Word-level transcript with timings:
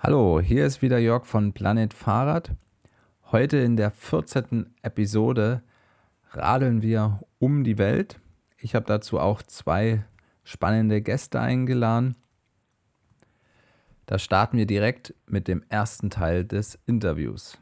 Hallo, 0.00 0.40
hier 0.40 0.64
ist 0.64 0.80
wieder 0.80 0.98
Jörg 0.98 1.26
von 1.26 1.52
Planet 1.52 1.92
Fahrrad. 1.92 2.52
Heute 3.32 3.56
in 3.56 3.76
der 3.76 3.90
14. 3.90 4.72
Episode 4.82 5.60
radeln 6.30 6.82
wir 6.82 7.18
um 7.40 7.64
die 7.64 7.78
Welt. 7.78 8.20
Ich 8.58 8.76
habe 8.76 8.86
dazu 8.86 9.18
auch 9.18 9.42
zwei 9.42 10.04
spannende 10.44 11.02
Gäste 11.02 11.40
eingeladen. 11.40 12.14
Da 14.06 14.20
starten 14.20 14.56
wir 14.56 14.66
direkt 14.66 15.14
mit 15.26 15.48
dem 15.48 15.64
ersten 15.68 16.10
Teil 16.10 16.44
des 16.44 16.78
Interviews. 16.86 17.58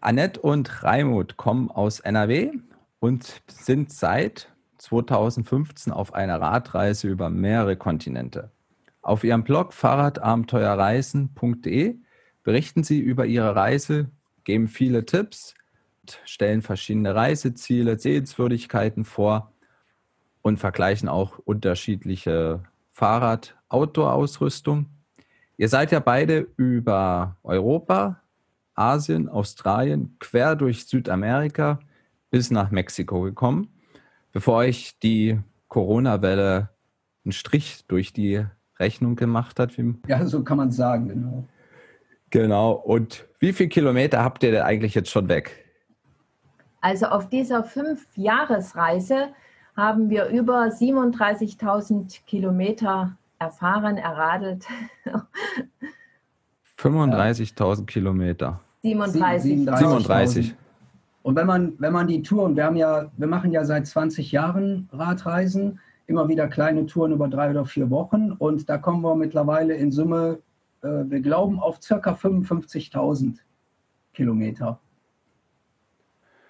Annette 0.00 0.40
und 0.40 0.82
Raimut 0.82 1.36
kommen 1.36 1.70
aus 1.70 2.00
NRW 2.00 2.50
und 2.98 3.42
sind 3.46 3.92
seit 3.92 4.52
2015 4.78 5.92
auf 5.92 6.14
einer 6.14 6.40
Radreise 6.40 7.06
über 7.06 7.30
mehrere 7.30 7.76
Kontinente. 7.76 8.50
Auf 9.02 9.24
ihrem 9.24 9.42
Blog 9.44 9.72
fahrradabenteuerreisen.de 9.72 11.98
berichten 12.42 12.84
sie 12.84 13.00
über 13.00 13.24
ihre 13.26 13.56
Reise, 13.56 14.10
geben 14.44 14.68
viele 14.68 15.06
Tipps, 15.06 15.54
stellen 16.24 16.62
verschiedene 16.62 17.14
Reiseziele, 17.14 17.98
Sehenswürdigkeiten 17.98 19.04
vor 19.04 19.52
und 20.42 20.58
vergleichen 20.58 21.08
auch 21.08 21.38
unterschiedliche 21.38 22.62
Fahrrad-Outdoor-Ausrüstung. 22.92 24.86
Ihr 25.56 25.68
seid 25.68 25.92
ja 25.92 26.00
beide 26.00 26.48
über 26.56 27.36
Europa, 27.42 28.22
Asien, 28.74 29.28
Australien, 29.28 30.16
quer 30.18 30.56
durch 30.56 30.86
Südamerika 30.86 31.80
bis 32.30 32.50
nach 32.50 32.70
Mexiko 32.70 33.22
gekommen, 33.22 33.68
bevor 34.32 34.56
euch 34.56 34.98
die 35.02 35.38
Corona-Welle 35.68 36.70
einen 37.24 37.32
Strich 37.32 37.84
durch 37.86 38.12
die 38.12 38.44
Rechnung 38.80 39.16
gemacht 39.16 39.60
hat. 39.60 39.76
Ja, 40.08 40.26
so 40.26 40.42
kann 40.42 40.56
man 40.56 40.70
sagen, 40.72 41.08
genau. 41.08 41.44
Genau. 42.30 42.72
Und 42.72 43.26
wie 43.38 43.52
viele 43.52 43.68
Kilometer 43.68 44.24
habt 44.24 44.42
ihr 44.42 44.52
denn 44.52 44.62
eigentlich 44.62 44.94
jetzt 44.94 45.10
schon 45.10 45.28
weg? 45.28 45.64
Also 46.80 47.06
auf 47.06 47.28
dieser 47.28 47.62
Fünf-Jahres-Reise 47.62 49.28
haben 49.76 50.10
wir 50.10 50.26
über 50.26 50.64
37.000 50.64 52.24
Kilometer 52.26 53.16
erfahren, 53.38 53.96
erradelt. 53.96 54.66
35.000 56.78 57.86
Kilometer. 57.86 58.60
37. 58.82 59.66
37. 59.66 60.54
Und 61.22 61.36
wenn 61.36 61.46
man, 61.46 61.74
wenn 61.78 61.92
man 61.92 62.06
die 62.06 62.22
Touren, 62.22 62.56
wir 62.56 62.64
haben 62.64 62.76
ja, 62.76 63.10
wir 63.16 63.26
machen 63.26 63.52
ja 63.52 63.64
seit 63.64 63.86
20 63.86 64.32
Jahren 64.32 64.88
Radreisen, 64.90 65.78
immer 66.10 66.28
wieder 66.28 66.48
kleine 66.48 66.86
Touren 66.86 67.12
über 67.12 67.28
drei 67.28 67.50
oder 67.50 67.64
vier 67.64 67.88
Wochen 67.88 68.32
und 68.32 68.68
da 68.68 68.76
kommen 68.78 69.02
wir 69.02 69.14
mittlerweile 69.14 69.74
in 69.74 69.92
Summe, 69.92 70.40
äh, 70.82 70.88
wir 70.88 71.20
glauben, 71.20 71.60
auf 71.60 71.80
circa 71.80 72.12
55.000 72.12 73.38
Kilometer. 74.12 74.80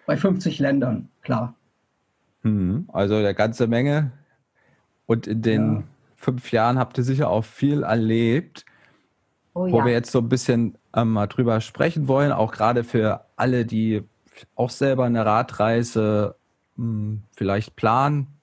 Bei 0.07 0.17
50 0.17 0.59
Ländern, 0.59 1.11
klar. 1.21 1.55
Mhm, 2.43 2.89
also 2.89 3.17
eine 3.17 3.35
ganze 3.35 3.67
Menge. 3.67 4.13
Und 5.05 5.27
in 5.27 5.43
den 5.43 5.75
ja. 5.75 5.83
fünf 6.17 6.51
Jahren 6.53 6.79
habt 6.79 6.97
ihr 6.97 7.05
sicher 7.05 7.29
auch 7.29 7.45
viel 7.45 7.83
erlebt, 7.83 8.65
oh, 9.53 9.71
wo 9.71 9.81
ja. 9.81 9.85
wir 9.85 9.93
jetzt 9.93 10.11
so 10.11 10.21
ein 10.21 10.31
bisschen 10.31 10.79
ähm, 10.95 11.13
mal 11.13 11.27
drüber 11.27 11.61
sprechen 11.61 12.09
wollen, 12.09 12.33
auch 12.33 12.53
gerade 12.53 12.83
für 12.83 13.27
alle, 13.37 13.67
die 13.67 14.05
auch 14.57 14.71
selber 14.71 15.05
eine 15.05 15.27
Radreise 15.27 16.37
mh, 16.77 16.85
hm, 16.85 17.23
vielleicht 17.33 17.77
planen 17.77 18.40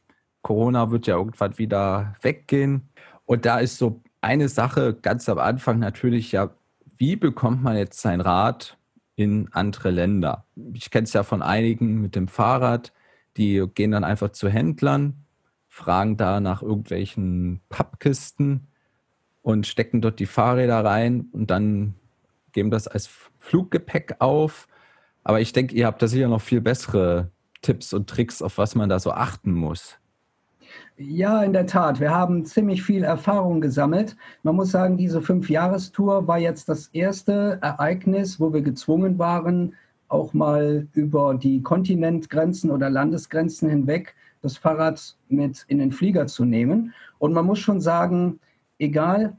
Corona 0.48 0.92
wird 0.92 1.08
ja 1.08 1.18
irgendwann 1.18 1.58
wieder 1.58 2.16
weggehen. 2.22 2.88
Und 3.26 3.44
da 3.44 3.60
ist 3.60 3.78
so 3.78 4.02
eine 4.22 4.48
Sache 4.48 4.94
ganz 4.94 5.28
am 5.28 5.40
Anfang 5.40 5.78
natürlich 5.78 6.32
ja, 6.32 6.52
wie 6.98 7.18
bekommt 7.18 7.62
man 7.64 7.76
jetzt 7.76 8.00
sein 8.00 8.22
Rad 8.22 8.78
in 9.18 9.50
andere 9.52 9.92
Länder? 9.92 10.46
Ich 10.72 10.90
kenne 10.90 11.04
es 11.04 11.12
ja 11.12 11.24
von 11.24 11.42
einigen 11.42 12.00
mit 12.00 12.16
dem 12.16 12.30
Fahrrad, 12.30 12.94
die 13.36 13.62
gehen 13.76 13.92
dann 13.92 14.06
einfach 14.06 14.30
zu 14.30 14.48
Händlern, 14.48 15.26
fragen 15.68 16.16
da 16.16 16.40
nach 16.40 16.62
irgendwelchen 16.62 17.60
Pappkisten 17.68 18.68
und 19.42 19.68
stecken 19.68 20.00
dort 20.00 20.18
die 20.18 20.26
Fahrräder 20.26 20.86
rein 20.86 21.28
und 21.34 21.52
dann 21.52 21.96
geben 22.54 22.72
das 22.72 22.88
als 22.88 23.10
Fluggepäck 23.40 24.16
auf. 24.20 24.70
Aber 25.26 25.42
ich 25.42 25.52
denke, 25.52 25.76
ihr 25.76 25.88
habt 25.88 26.02
da 26.02 26.08
sicher 26.08 26.30
noch 26.30 26.42
viel 26.42 26.62
bessere 26.62 27.32
Tipps 27.62 27.92
und 27.92 28.10
Tricks, 28.10 28.42
auf 28.42 28.58
was 28.58 28.76
man 28.76 28.88
da 28.88 28.98
so 28.98 29.12
achten 29.12 29.52
muss. 29.52 30.00
Ja, 30.98 31.44
in 31.44 31.54
der 31.54 31.68
Tat. 31.68 32.00
Wir 32.00 32.12
haben 32.12 32.46
ziemlich 32.46 32.84
viel 32.84 33.04
Erfahrung 33.04 33.62
gesammelt. 33.62 34.16
Man 34.44 34.56
muss 34.56 34.72
sagen, 34.72 34.98
diese 34.98 35.22
Fünfjahrestour 35.22 36.28
war 36.28 36.40
jetzt 36.40 36.70
das 36.70 36.88
erste 36.88 37.60
Ereignis, 37.62 38.40
wo 38.40 38.54
wir 38.54 38.62
gezwungen 38.62 39.20
waren, 39.20 39.76
auch 40.08 40.34
mal 40.34 40.88
über 40.94 41.36
die 41.36 41.62
Kontinentgrenzen 41.62 42.72
oder 42.72 42.90
Landesgrenzen 42.90 43.70
hinweg 43.70 44.16
das 44.42 44.58
Fahrrad 44.58 45.18
mit 45.30 45.66
in 45.68 45.80
den 45.80 45.92
Flieger 45.92 46.28
zu 46.28 46.46
nehmen. 46.46 46.94
Und 47.20 47.34
man 47.34 47.46
muss 47.46 47.60
schon 47.60 47.82
sagen, 47.82 48.40
egal 48.80 49.38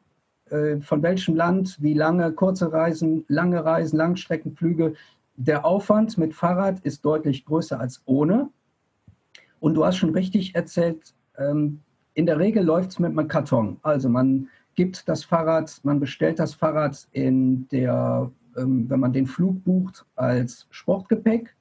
äh, 0.51 0.81
von 0.81 1.03
welchem 1.03 1.37
Land, 1.37 1.79
wie 1.81 1.95
lange, 1.95 2.33
kurze 2.33 2.73
Reisen, 2.73 3.25
lange 3.29 3.65
Reisen, 3.65 3.97
Langstreckenflüge, 3.97 4.95
der 5.37 5.65
Aufwand 5.65 6.19
mit 6.19 6.35
Fahrrad 6.35 6.81
ist 6.81 7.05
deutlich 7.05 7.45
größer 7.45 7.79
als 7.79 8.03
ohne. 8.07 8.51
Und 9.61 9.75
du 9.75 9.85
hast 9.85 9.97
schon 9.97 10.11
richtig 10.11 10.55
erzählt, 10.55 11.15
ähm, 11.39 11.81
in 12.15 12.27
der 12.27 12.39
Regel 12.39 12.65
läuft 12.65 12.91
es 12.91 12.99
mit 12.99 13.11
einem 13.11 13.29
Karton. 13.29 13.79
Also 13.83 14.09
man 14.09 14.49
gibt 14.75 15.09
das 15.09 15.25
Fahrrad, 15.25 15.81
man 15.85 16.01
bestellt 16.01 16.39
das 16.39 16.55
Fahrrad 16.55 17.07
in 17.13 17.69
der, 17.69 18.31
ähm, 18.57 18.89
wenn 18.91 19.01
man 19.01 19.13
den 19.13 19.27
Flug 19.27 19.63
bucht, 19.65 20.05
als 20.17 20.67
Sportgepäck. 20.71 21.55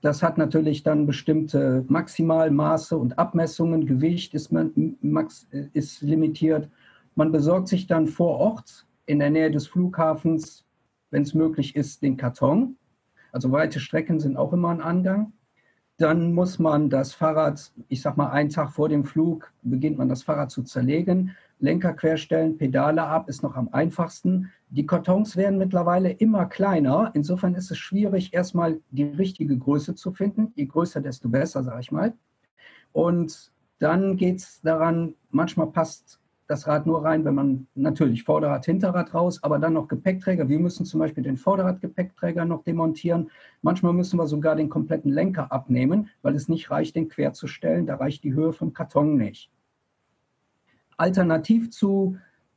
Das 0.00 0.22
hat 0.22 0.38
natürlich 0.38 0.82
dann 0.82 1.06
bestimmte 1.06 1.84
Maximalmaße 1.88 2.96
und 2.96 3.18
Abmessungen. 3.18 3.86
Gewicht 3.86 4.34
ist, 4.34 4.52
man, 4.52 4.96
max, 5.00 5.48
ist 5.72 6.02
limitiert. 6.02 6.68
Man 7.14 7.32
besorgt 7.32 7.68
sich 7.68 7.86
dann 7.86 8.06
vor 8.06 8.38
Ort 8.38 8.86
in 9.06 9.18
der 9.18 9.30
Nähe 9.30 9.50
des 9.50 9.66
Flughafens, 9.66 10.64
wenn 11.10 11.22
es 11.22 11.34
möglich 11.34 11.74
ist, 11.74 12.02
den 12.02 12.16
Karton. 12.16 12.76
Also 13.32 13.50
weite 13.52 13.80
Strecken 13.80 14.20
sind 14.20 14.36
auch 14.36 14.52
immer 14.52 14.68
ein 14.68 14.80
Angang. 14.80 15.32
Dann 15.98 16.32
muss 16.32 16.58
man 16.58 16.90
das 16.90 17.14
Fahrrad, 17.14 17.72
ich 17.88 18.02
sag 18.02 18.18
mal, 18.18 18.30
einen 18.30 18.50
Tag 18.50 18.70
vor 18.70 18.88
dem 18.88 19.04
Flug 19.04 19.52
beginnt 19.62 19.96
man 19.96 20.08
das 20.08 20.22
Fahrrad 20.22 20.50
zu 20.50 20.62
zerlegen. 20.62 21.34
Lenker 21.58 21.94
querstellen, 21.94 22.58
Pedale 22.58 23.02
ab 23.02 23.30
ist 23.30 23.42
noch 23.42 23.56
am 23.56 23.70
einfachsten. 23.72 24.52
Die 24.68 24.84
Kartons 24.84 25.36
werden 25.36 25.58
mittlerweile 25.58 26.10
immer 26.10 26.44
kleiner. 26.46 27.12
Insofern 27.14 27.54
ist 27.54 27.70
es 27.70 27.78
schwierig, 27.78 28.34
erstmal 28.34 28.78
die 28.90 29.04
richtige 29.04 29.56
Größe 29.56 29.94
zu 29.94 30.12
finden. 30.12 30.52
Je 30.54 30.66
größer, 30.66 31.00
desto 31.00 31.30
besser, 31.30 31.62
sage 31.62 31.80
ich 31.80 31.90
mal. 31.90 32.12
Und 32.92 33.52
dann 33.78 34.16
geht 34.16 34.36
es 34.36 34.60
daran, 34.60 35.14
manchmal 35.30 35.68
passt 35.68 36.20
das 36.46 36.66
Rad 36.66 36.86
nur 36.86 37.04
rein, 37.04 37.24
wenn 37.24 37.34
man 37.34 37.66
natürlich 37.74 38.22
Vorderrad, 38.22 38.64
Hinterrad 38.64 39.14
raus, 39.14 39.42
aber 39.42 39.58
dann 39.58 39.72
noch 39.72 39.88
Gepäckträger. 39.88 40.48
Wir 40.48 40.58
müssen 40.58 40.86
zum 40.86 41.00
Beispiel 41.00 41.24
den 41.24 41.36
Vorderrad-Gepäckträger 41.36 42.44
noch 42.44 42.62
demontieren. 42.62 43.30
Manchmal 43.62 43.92
müssen 43.92 44.18
wir 44.18 44.26
sogar 44.26 44.54
den 44.54 44.68
kompletten 44.68 45.12
Lenker 45.12 45.50
abnehmen, 45.50 46.08
weil 46.22 46.34
es 46.36 46.48
nicht 46.48 46.70
reicht, 46.70 46.94
den 46.94 47.08
quer 47.08 47.32
zu 47.32 47.46
stellen. 47.46 47.86
Da 47.86 47.96
reicht 47.96 48.22
die 48.22 48.34
Höhe 48.34 48.52
vom 48.52 48.72
Karton 48.72 49.16
nicht. 49.16 49.50
Alternativ 50.96 51.70
zu 51.70 52.16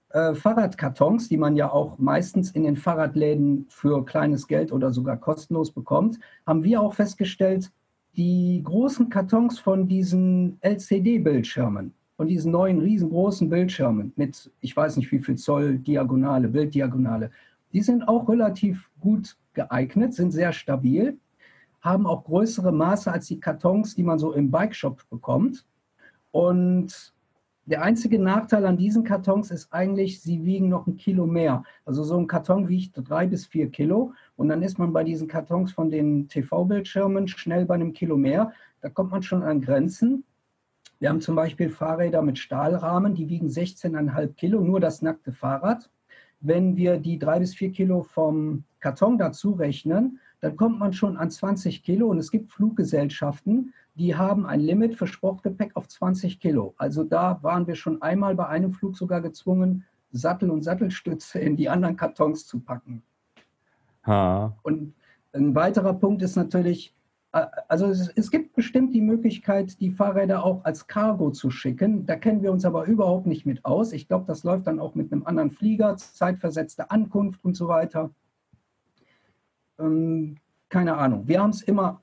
äh, 0.09 0.33
Fahrradkartons, 0.33 1.27
die 1.27 1.38
man 1.38 1.56
ja 1.56 1.71
auch 1.71 1.97
meistens 1.97 2.51
in 2.51 2.63
den 2.63 2.77
Fahrradläden 2.77 3.66
für 3.69 4.06
kleines 4.06 4.47
Geld 4.47 4.71
oder 4.71 4.91
sogar 4.91 5.17
kostenlos 5.17 5.71
bekommt, 5.71 6.19
haben 6.45 6.63
wir 6.63 6.81
auch 6.81 6.94
festgestellt, 6.94 7.71
die 8.16 8.61
großen 8.63 9.09
Kartons 9.09 9.59
von 9.59 9.88
diesen 9.88 10.57
LCD-Bildschirmen, 10.61 11.94
von 12.19 12.28
diesen 12.28 12.52
neuen 12.52 12.81
riesengroßen 12.81 13.47
Bildschirmen 13.47 14.12
mit, 14.18 14.52
ich 14.59 14.75
weiß 14.75 14.97
nicht 14.97 15.09
wie 15.09 15.19
viel 15.19 15.38
Zoll 15.38 15.78
Diagonale, 15.78 16.50
Bilddiagonale, 16.50 17.31
die 17.71 17.81
sind 17.81 18.06
auch 18.10 18.27
relativ 18.27 18.89
gut 19.00 19.38
geeignet, 19.54 20.13
sind 20.13 20.31
sehr 20.31 20.51
stabil, 20.51 21.18
haben 21.80 22.06
auch 22.06 22.25
größere 22.25 22.74
Maße 22.74 23.10
als 23.10 23.27
die 23.27 23.39
Kartons, 23.39 23.95
die 23.95 24.04
man 24.04 24.19
so 24.19 24.33
im 24.33 24.51
Bikeshop 24.51 25.10
bekommt. 25.10 25.66
Und 26.31 27.13
der 27.63 27.83
einzige 27.83 28.19
Nachteil 28.19 28.65
an 28.65 28.75
diesen 28.75 29.06
Kartons 29.06 29.50
ist 29.50 29.72
eigentlich, 29.72 30.19
sie 30.19 30.44
wiegen 30.44 30.68
noch 30.68 30.88
ein 30.88 30.98
Kilo 30.98 31.25
mehr. 31.25 31.63
Also 31.86 32.04
so 32.04 32.18
ein 32.18 32.27
Karton 32.27 32.68
wiegt 32.68 32.95
drei 32.98 33.27
bis 33.27 33.45
vier 33.45 33.69
Kilo 33.69 34.12
und 34.36 34.50
dann 34.50 34.62
ist 34.62 34.77
man 34.77 34.92
bei 34.92 35.06
diesen 35.06 35.30
Kartons 35.30 35.72
von 35.72 35.89
den 35.89 36.27
TV-Bildschirmen 36.27 37.30
schnell 37.30 37.65
bei 37.65 37.75
einem 37.75 37.94
Kilo 37.94 38.18
mehr. 38.18 38.51
Da 38.81 38.89
kommt 38.89 39.12
man 39.12 39.24
schon 39.24 39.42
an 39.42 39.62
Grenzen. 39.62 40.25
Wir 41.00 41.10
haben 41.10 41.22
zum 41.22 41.36
Beispiel 41.36 41.69
Fahrräder 41.69 42.22
mit 42.22 42.38
Stahlrahmen, 42.38 43.16
die 43.16 43.30
wiegen 43.30 43.48
16,5 43.48 44.34
Kilo, 44.34 44.60
nur 44.60 44.81
das 44.81 45.01
nackte 45.01 45.31
Fahrrad. 45.31 45.90
Wenn 46.42 46.75
wir 46.75 46.98
die 47.00 47.18
drei 47.18 47.40
bis 47.40 47.56
vier 47.56 47.72
Kilo 47.72 48.04
vom 48.04 48.63
Karton 48.81 49.18
dazu 49.18 49.51
rechnen, 49.51 50.19
dann 50.42 50.57
kommt 50.57 50.78
man 50.80 50.94
schon 50.94 51.18
an 51.18 51.31
20 51.31 51.84
Kilo. 51.84 52.07
Und 52.07 52.18
es 52.18 52.31
gibt 52.31 52.51
Fluggesellschaften, 52.51 53.74
die 53.96 54.16
haben 54.16 54.46
ein 54.46 54.60
Limit 54.60 54.96
für 54.96 55.07
Sportgepäck 55.07 55.75
auf 55.75 55.88
20 55.88 56.40
Kilo. 56.40 56.74
Also 56.78 57.04
da 57.04 57.42
waren 57.44 57.68
wir 57.68 57.75
schon 57.75 58.01
einmal 58.01 58.36
bei 58.36 58.48
einem 58.48 58.74
Flug 58.74 58.98
sogar 58.98 59.22
gezwungen, 59.22 59.86
Sattel 60.12 60.50
und 60.50 60.63
Sattelstütze 60.63 61.40
in 61.40 61.56
die 61.56 61.69
anderen 61.69 61.96
Kartons 61.96 62.46
zu 62.46 62.60
packen. 62.60 63.04
Ha. 64.06 64.56
Und 64.63 64.94
ein 65.34 65.56
weiterer 65.56 65.94
Punkt 65.94 66.22
ist 66.22 66.36
natürlich, 66.36 66.94
also 67.31 67.87
es, 67.87 68.09
es, 68.15 68.31
gibt 68.31 68.55
bestimmt 68.55 68.93
die 68.93 69.01
Möglichkeit, 69.01 69.79
die 69.79 69.91
Fahrräder 69.91 70.43
auch 70.43 70.65
als 70.65 70.87
Cargo 70.87 71.29
zu 71.29 71.51
schicken. 71.51 72.05
Da 72.05 72.15
kennen 72.15 72.41
wir 72.41 72.51
uns 72.51 72.65
aber 72.65 72.85
überhaupt 72.85 73.27
nicht 73.27 73.45
mit 73.45 73.65
aus. 73.65 73.93
Ich 73.93 74.07
glaube, 74.07 74.25
das 74.27 74.43
läuft 74.43 74.65
dann 74.65 74.79
auch 74.79 74.95
mit 74.95 75.11
einem 75.11 75.25
anderen 75.25 75.51
Flieger, 75.51 75.95
zeitversetzte 75.95 76.89
Ankunft 76.89 77.45
und 77.45 77.55
so 77.55 77.67
weiter. 77.67 78.09
Ähm, 79.77 80.37
keine 80.69 80.97
Ahnung. 80.97 81.27
Wir 81.27 81.41
haben 81.41 81.51
es 81.51 81.61
immer 81.61 82.01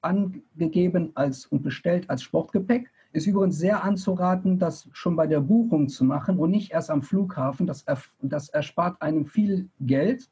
angegeben 0.00 1.12
als 1.14 1.46
und 1.46 1.62
bestellt 1.62 2.08
als 2.08 2.22
Sportgepäck. 2.22 2.90
Ist 3.12 3.26
übrigens 3.26 3.58
sehr 3.58 3.84
anzuraten, 3.84 4.58
das 4.58 4.88
schon 4.92 5.16
bei 5.16 5.26
der 5.26 5.40
Buchung 5.40 5.88
zu 5.88 6.04
machen 6.04 6.38
und 6.38 6.50
nicht 6.50 6.72
erst 6.72 6.90
am 6.90 7.02
Flughafen. 7.02 7.66
Das, 7.66 7.84
das 8.22 8.48
erspart 8.48 9.00
einem 9.02 9.26
viel 9.26 9.68
Geld 9.80 10.30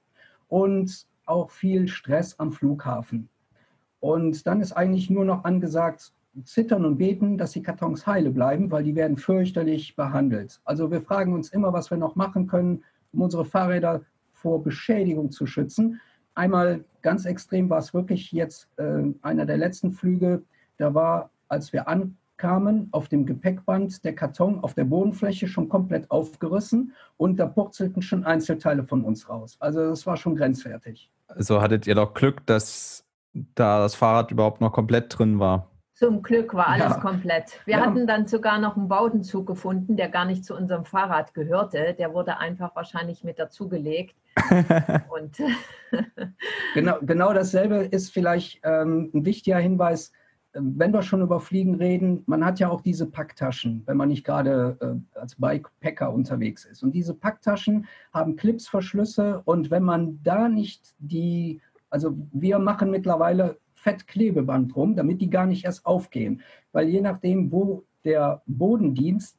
und 0.49 1.07
auch 1.27 1.51
viel 1.51 1.89
Stress 1.89 2.39
am 2.39 2.53
Flughafen. 2.53 3.29
Und 4.01 4.47
dann 4.47 4.61
ist 4.61 4.73
eigentlich 4.73 5.11
nur 5.11 5.25
noch 5.25 5.45
angesagt, 5.45 6.13
zittern 6.45 6.85
und 6.85 6.99
beten, 6.99 7.39
dass 7.39 7.53
die 7.53 7.63
Kartons 7.63 8.07
heile 8.07 8.31
bleiben, 8.31 8.71
weil 8.71 8.85
die 8.85 8.95
werden 8.95 9.17
fürchterlich 9.17 9.97
behandelt. 9.97 10.61
Also 10.65 10.91
wir 10.91 11.01
fragen 11.01 11.35
uns 11.35 11.51
immer, 11.51 11.73
was 11.73 11.91
wir 11.91 11.99
noch 11.99 12.17
machen 12.17 12.47
können, 12.47 12.85
um 13.13 13.23
unsere 13.23 13.45
Fahrräder 13.45 14.03
vor 14.33 14.63
Beschädigung 14.63 15.31
zu 15.31 15.47
schützen. 15.47 16.01
Einmal 16.35 16.85
ganz 17.03 17.25
extrem 17.25 17.69
war 17.69 17.79
es 17.79 17.93
wirklich 17.93 18.33
jetzt 18.33 18.69
äh, 18.77 19.03
einer 19.23 19.45
der 19.45 19.57
letzten 19.57 19.93
Flüge. 19.93 20.43
Da 20.79 20.95
war, 20.95 21.31
als 21.49 21.73
wir 21.73 21.89
ankamen, 21.89 22.89
auf 22.93 23.09
dem 23.09 23.27
Gepäckband 23.27 24.05
der 24.05 24.15
Karton 24.15 24.61
auf 24.61 24.75
der 24.75 24.85
Bodenfläche 24.85 25.49
schon 25.49 25.69
komplett 25.69 26.11
aufgerissen 26.11 26.95
und 27.17 27.39
da 27.39 27.47
purzelten 27.47 28.01
schon 28.01 28.25
Einzelteile 28.25 28.85
von 28.85 29.05
uns 29.05 29.29
raus. 29.29 29.57
Also 29.59 29.91
das 29.91 30.07
war 30.07 30.17
schon 30.17 30.37
grenzwertig. 30.37 31.11
Also 31.27 31.61
hattet 31.61 31.87
ihr 31.87 31.97
doch 31.97 32.15
Glück, 32.15 32.47
dass 32.47 33.05
da 33.33 33.81
das 33.81 33.95
Fahrrad 33.95 34.31
überhaupt 34.31 34.61
noch 34.61 34.73
komplett 34.73 35.17
drin 35.17 35.39
war. 35.39 35.71
Zum 36.01 36.23
Glück 36.23 36.55
war 36.55 36.69
alles 36.69 36.95
ja. 36.95 36.99
komplett. 36.99 37.61
Wir 37.67 37.77
ja. 37.77 37.81
hatten 37.83 38.07
dann 38.07 38.27
sogar 38.27 38.59
noch 38.59 38.75
einen 38.75 38.89
Bautenzug 38.89 39.47
gefunden, 39.47 39.99
der 39.99 40.09
gar 40.09 40.25
nicht 40.25 40.47
zu 40.47 40.57
unserem 40.57 40.87
Fahrrad 40.87 41.35
gehörte. 41.35 41.95
Der 41.99 42.15
wurde 42.15 42.39
einfach 42.39 42.75
wahrscheinlich 42.75 43.23
mit 43.23 43.39
dazugelegt. 43.39 44.17
Und 45.11 45.37
genau, 46.75 46.97
genau 47.03 47.35
dasselbe 47.35 47.85
ist 47.85 48.15
vielleicht 48.15 48.61
ähm, 48.63 49.11
ein 49.13 49.27
wichtiger 49.27 49.59
Hinweis. 49.59 50.11
Wenn 50.55 50.93
wir 50.93 51.03
schon 51.03 51.21
über 51.21 51.39
Fliegen 51.39 51.75
reden, 51.75 52.23
man 52.25 52.47
hat 52.47 52.59
ja 52.61 52.71
auch 52.71 52.81
diese 52.81 53.07
Packtaschen, 53.07 53.83
wenn 53.85 53.99
man 53.99 54.09
nicht 54.09 54.25
gerade 54.25 54.79
äh, 54.81 55.19
als 55.19 55.37
Bikepacker 55.37 56.13
unterwegs 56.13 56.65
ist. 56.65 56.83
Und 56.83 56.93
diese 56.93 57.13
Packtaschen 57.15 57.87
haben 58.15 58.37
Clipsverschlüsse 58.37 59.43
und 59.45 59.71
wenn 59.71 59.83
man 59.83 60.19
da 60.23 60.49
nicht 60.49 60.95
die 60.99 61.61
also 61.91 62.17
wir 62.33 62.59
machen 62.59 62.91
mittlerweile 62.91 63.59
Fettklebeband 63.75 64.75
drum, 64.75 64.95
damit 64.95 65.21
die 65.21 65.31
gar 65.31 65.47
nicht 65.47 65.65
erst 65.65 65.85
aufgehen. 65.87 66.43
Weil 66.73 66.89
je 66.89 67.01
nachdem, 67.01 67.51
wo 67.51 67.85
der 68.05 68.43
Bodendienst 68.47 69.37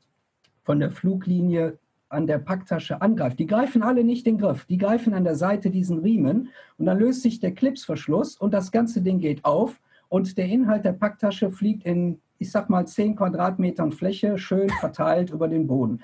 von 0.63 0.79
der 0.79 0.91
Fluglinie 0.91 1.79
an 2.09 2.27
der 2.27 2.39
Packtasche 2.39 3.01
angreift, 3.01 3.39
die 3.39 3.47
greifen 3.47 3.83
alle 3.83 4.03
nicht 4.03 4.25
den 4.25 4.37
Griff, 4.37 4.65
die 4.65 4.77
greifen 4.77 5.13
an 5.13 5.23
der 5.23 5.35
Seite 5.35 5.69
diesen 5.69 5.99
Riemen 5.99 6.49
und 6.77 6.85
dann 6.85 6.99
löst 6.99 7.21
sich 7.21 7.39
der 7.39 7.53
Clipsverschluss 7.53 8.35
und 8.35 8.53
das 8.53 8.71
ganze 8.71 9.01
Ding 9.01 9.19
geht 9.19 9.45
auf 9.45 9.79
und 10.09 10.37
der 10.37 10.47
Inhalt 10.47 10.83
der 10.83 10.91
Packtasche 10.91 11.51
fliegt 11.51 11.85
in, 11.85 12.19
ich 12.37 12.51
sag 12.51 12.69
mal, 12.69 12.85
10 12.85 13.15
Quadratmetern 13.15 13.93
Fläche 13.93 14.37
schön 14.37 14.69
verteilt 14.81 15.29
über 15.29 15.47
den 15.47 15.67
Boden 15.67 16.01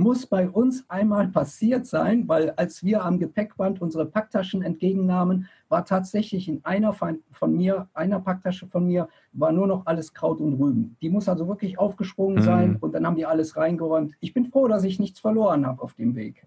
muss 0.00 0.26
bei 0.26 0.48
uns 0.48 0.84
einmal 0.88 1.28
passiert 1.28 1.86
sein, 1.86 2.26
weil 2.26 2.50
als 2.50 2.82
wir 2.82 3.04
am 3.04 3.18
Gepäckband 3.18 3.80
unsere 3.80 4.06
Packtaschen 4.06 4.62
entgegennahmen, 4.62 5.48
war 5.68 5.84
tatsächlich 5.84 6.48
in 6.48 6.64
einer 6.64 6.92
von 6.92 7.22
mir, 7.56 7.88
einer 7.94 8.18
Packtasche 8.18 8.66
von 8.66 8.86
mir, 8.86 9.08
war 9.32 9.52
nur 9.52 9.66
noch 9.66 9.86
alles 9.86 10.12
Kraut 10.12 10.40
und 10.40 10.54
Rüben. 10.54 10.96
Die 11.00 11.10
muss 11.10 11.28
also 11.28 11.46
wirklich 11.46 11.78
aufgesprungen 11.78 12.38
mhm. 12.38 12.42
sein 12.42 12.76
und 12.80 12.92
dann 12.94 13.06
haben 13.06 13.16
die 13.16 13.26
alles 13.26 13.56
reingeräumt. 13.56 14.14
Ich 14.20 14.34
bin 14.34 14.46
froh, 14.46 14.66
dass 14.66 14.84
ich 14.84 14.98
nichts 14.98 15.20
verloren 15.20 15.66
habe 15.66 15.82
auf 15.82 15.94
dem 15.94 16.16
Weg. 16.16 16.46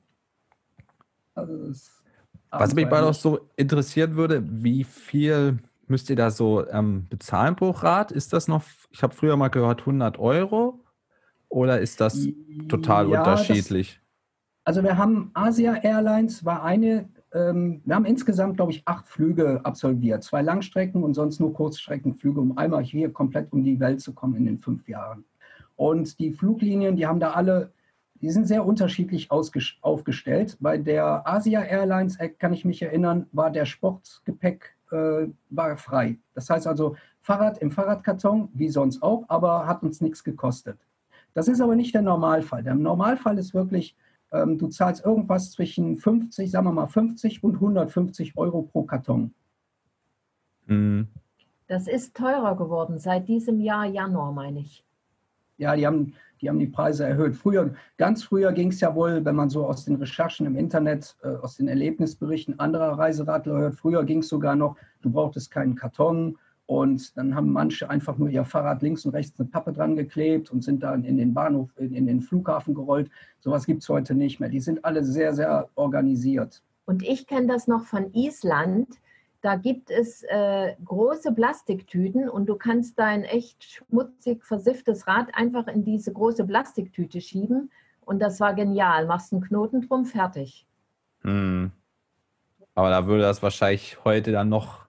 Also 1.35 1.71
Was 2.51 2.75
mich 2.75 2.89
bei 2.89 3.01
noch 3.01 3.13
so 3.13 3.39
interessieren 3.55 4.15
würde, 4.15 4.43
wie 4.45 4.83
viel 4.83 5.59
müsst 5.87 6.09
ihr 6.09 6.15
da 6.15 6.31
so 6.31 6.67
ähm, 6.69 7.05
bezahlen 7.09 7.55
pro 7.55 7.69
Rad? 7.69 8.11
Ist 8.11 8.33
das 8.33 8.47
noch, 8.47 8.63
ich 8.91 9.03
habe 9.03 9.13
früher 9.13 9.37
mal 9.37 9.49
gehört, 9.49 9.81
100 9.81 10.19
Euro? 10.19 10.82
Oder 11.53 11.79
ist 11.79 12.01
das 12.01 12.27
total 12.67 13.09
ja, 13.09 13.19
unterschiedlich? 13.19 13.99
Das, 14.65 14.75
also 14.75 14.83
wir 14.83 14.97
haben 14.97 15.29
Asia 15.35 15.75
Airlines, 15.75 16.43
war 16.43 16.63
eine, 16.63 17.07
ähm, 17.31 17.79
wir 17.85 17.93
haben 17.93 18.05
insgesamt, 18.05 18.57
glaube 18.57 18.71
ich, 18.71 18.81
acht 18.85 19.07
Flüge 19.07 19.61
absolviert. 19.63 20.23
Zwei 20.23 20.41
Langstrecken 20.41 21.03
und 21.03 21.13
sonst 21.13 21.39
nur 21.39 21.53
Kurzstreckenflüge, 21.53 22.41
um 22.41 22.57
einmal 22.57 22.81
hier 22.81 23.13
komplett 23.13 23.53
um 23.53 23.63
die 23.63 23.79
Welt 23.79 24.01
zu 24.01 24.13
kommen 24.13 24.35
in 24.35 24.45
den 24.45 24.57
fünf 24.57 24.89
Jahren. 24.89 25.25
Und 25.75 26.17
die 26.17 26.31
Fluglinien, 26.31 26.95
die 26.95 27.05
haben 27.05 27.19
da 27.19 27.33
alle, 27.33 27.71
die 28.15 28.31
sind 28.31 28.47
sehr 28.47 28.65
unterschiedlich 28.65 29.29
aufgestellt. 29.29 30.57
Bei 30.59 30.79
der 30.79 31.27
Asia 31.27 31.61
Airlines, 31.61 32.19
äh, 32.19 32.29
kann 32.29 32.53
ich 32.53 32.65
mich 32.65 32.81
erinnern, 32.81 33.27
war 33.31 33.51
der 33.51 33.65
Sportgepäck 33.65 34.75
äh, 34.91 35.27
war 35.51 35.77
frei. 35.77 36.17
Das 36.33 36.49
heißt 36.49 36.65
also 36.65 36.95
Fahrrad 37.21 37.59
im 37.59 37.69
Fahrradkarton, 37.69 38.49
wie 38.55 38.69
sonst 38.69 39.03
auch, 39.03 39.25
aber 39.27 39.67
hat 39.67 39.83
uns 39.83 40.01
nichts 40.01 40.23
gekostet. 40.23 40.79
Das 41.33 41.47
ist 41.47 41.61
aber 41.61 41.75
nicht 41.75 41.93
der 41.95 42.01
Normalfall. 42.01 42.63
Der 42.63 42.75
Normalfall 42.75 43.37
ist 43.37 43.53
wirklich, 43.53 43.95
ähm, 44.31 44.57
du 44.57 44.67
zahlst 44.67 45.03
irgendwas 45.05 45.51
zwischen 45.51 45.97
50, 45.97 46.49
sagen 46.51 46.65
wir 46.65 46.71
mal 46.71 46.87
50 46.87 47.43
und 47.43 47.55
150 47.55 48.37
Euro 48.37 48.63
pro 48.63 48.83
Karton. 48.83 49.33
Mhm. 50.65 51.07
Das 51.67 51.87
ist 51.87 52.15
teurer 52.15 52.55
geworden 52.55 52.99
seit 52.99 53.27
diesem 53.27 53.59
Jahr 53.59 53.85
Januar, 53.85 54.31
meine 54.31 54.59
ich. 54.59 54.85
Ja, 55.57 55.75
die 55.75 55.87
haben, 55.87 56.13
die 56.41 56.49
haben 56.49 56.59
die 56.59 56.67
Preise 56.67 57.05
erhöht. 57.05 57.35
Früher, 57.35 57.73
ganz 57.97 58.23
früher 58.23 58.51
ging 58.51 58.69
es 58.69 58.81
ja 58.81 58.93
wohl, 58.95 59.23
wenn 59.23 59.35
man 59.35 59.49
so 59.49 59.65
aus 59.65 59.85
den 59.85 59.95
Recherchen 59.95 60.45
im 60.45 60.57
Internet, 60.57 61.15
äh, 61.23 61.29
aus 61.29 61.57
den 61.57 61.67
Erlebnisberichten 61.67 62.59
anderer 62.59 62.97
Reiseradler 62.97 63.53
hört, 63.53 63.75
früher 63.75 64.03
ging 64.03 64.19
es 64.19 64.29
sogar 64.29 64.55
noch, 64.55 64.75
du 65.01 65.11
brauchtest 65.11 65.51
keinen 65.51 65.75
Karton, 65.75 66.37
und 66.73 67.15
dann 67.17 67.35
haben 67.35 67.51
manche 67.51 67.89
einfach 67.89 68.17
nur 68.17 68.29
ihr 68.29 68.45
Fahrrad 68.45 68.81
links 68.81 69.05
und 69.05 69.11
rechts 69.11 69.39
eine 69.39 69.47
Pappe 69.47 69.73
dran 69.73 69.95
geklebt 69.95 70.51
und 70.51 70.63
sind 70.63 70.81
dann 70.81 71.03
in 71.03 71.17
den 71.17 71.33
Bahnhof, 71.33 71.69
in, 71.77 71.93
in 71.93 72.07
den 72.07 72.21
Flughafen 72.21 72.73
gerollt. 72.73 73.11
Sowas 73.39 73.65
gibt 73.65 73.83
es 73.83 73.89
heute 73.89 74.15
nicht 74.15 74.39
mehr. 74.39 74.49
Die 74.49 74.59
sind 74.59 74.83
alle 74.83 75.03
sehr, 75.03 75.33
sehr 75.33 75.69
organisiert. 75.75 76.63
Und 76.85 77.03
ich 77.03 77.27
kenne 77.27 77.47
das 77.47 77.67
noch 77.67 77.85
von 77.85 78.11
Island. 78.13 78.87
Da 79.41 79.55
gibt 79.55 79.91
es 79.91 80.23
äh, 80.23 80.73
große 80.83 81.33
Plastiktüten 81.33 82.27
und 82.27 82.47
du 82.47 82.55
kannst 82.55 82.97
dein 82.97 83.23
echt 83.23 83.63
schmutzig 83.63 84.43
versifftes 84.43 85.05
Rad 85.05 85.27
einfach 85.35 85.67
in 85.67 85.83
diese 85.83 86.11
große 86.11 86.45
Plastiktüte 86.45 87.21
schieben. 87.21 87.69
Und 88.01 88.19
das 88.19 88.39
war 88.39 88.55
genial. 88.55 89.05
Machst 89.05 89.31
einen 89.31 89.41
Knoten 89.41 89.81
drum, 89.81 90.05
fertig. 90.05 90.65
Hm. 91.21 91.71
Aber 92.73 92.89
da 92.89 93.05
würde 93.05 93.21
das 93.23 93.43
wahrscheinlich 93.43 94.03
heute 94.03 94.31
dann 94.31 94.49
noch 94.49 94.82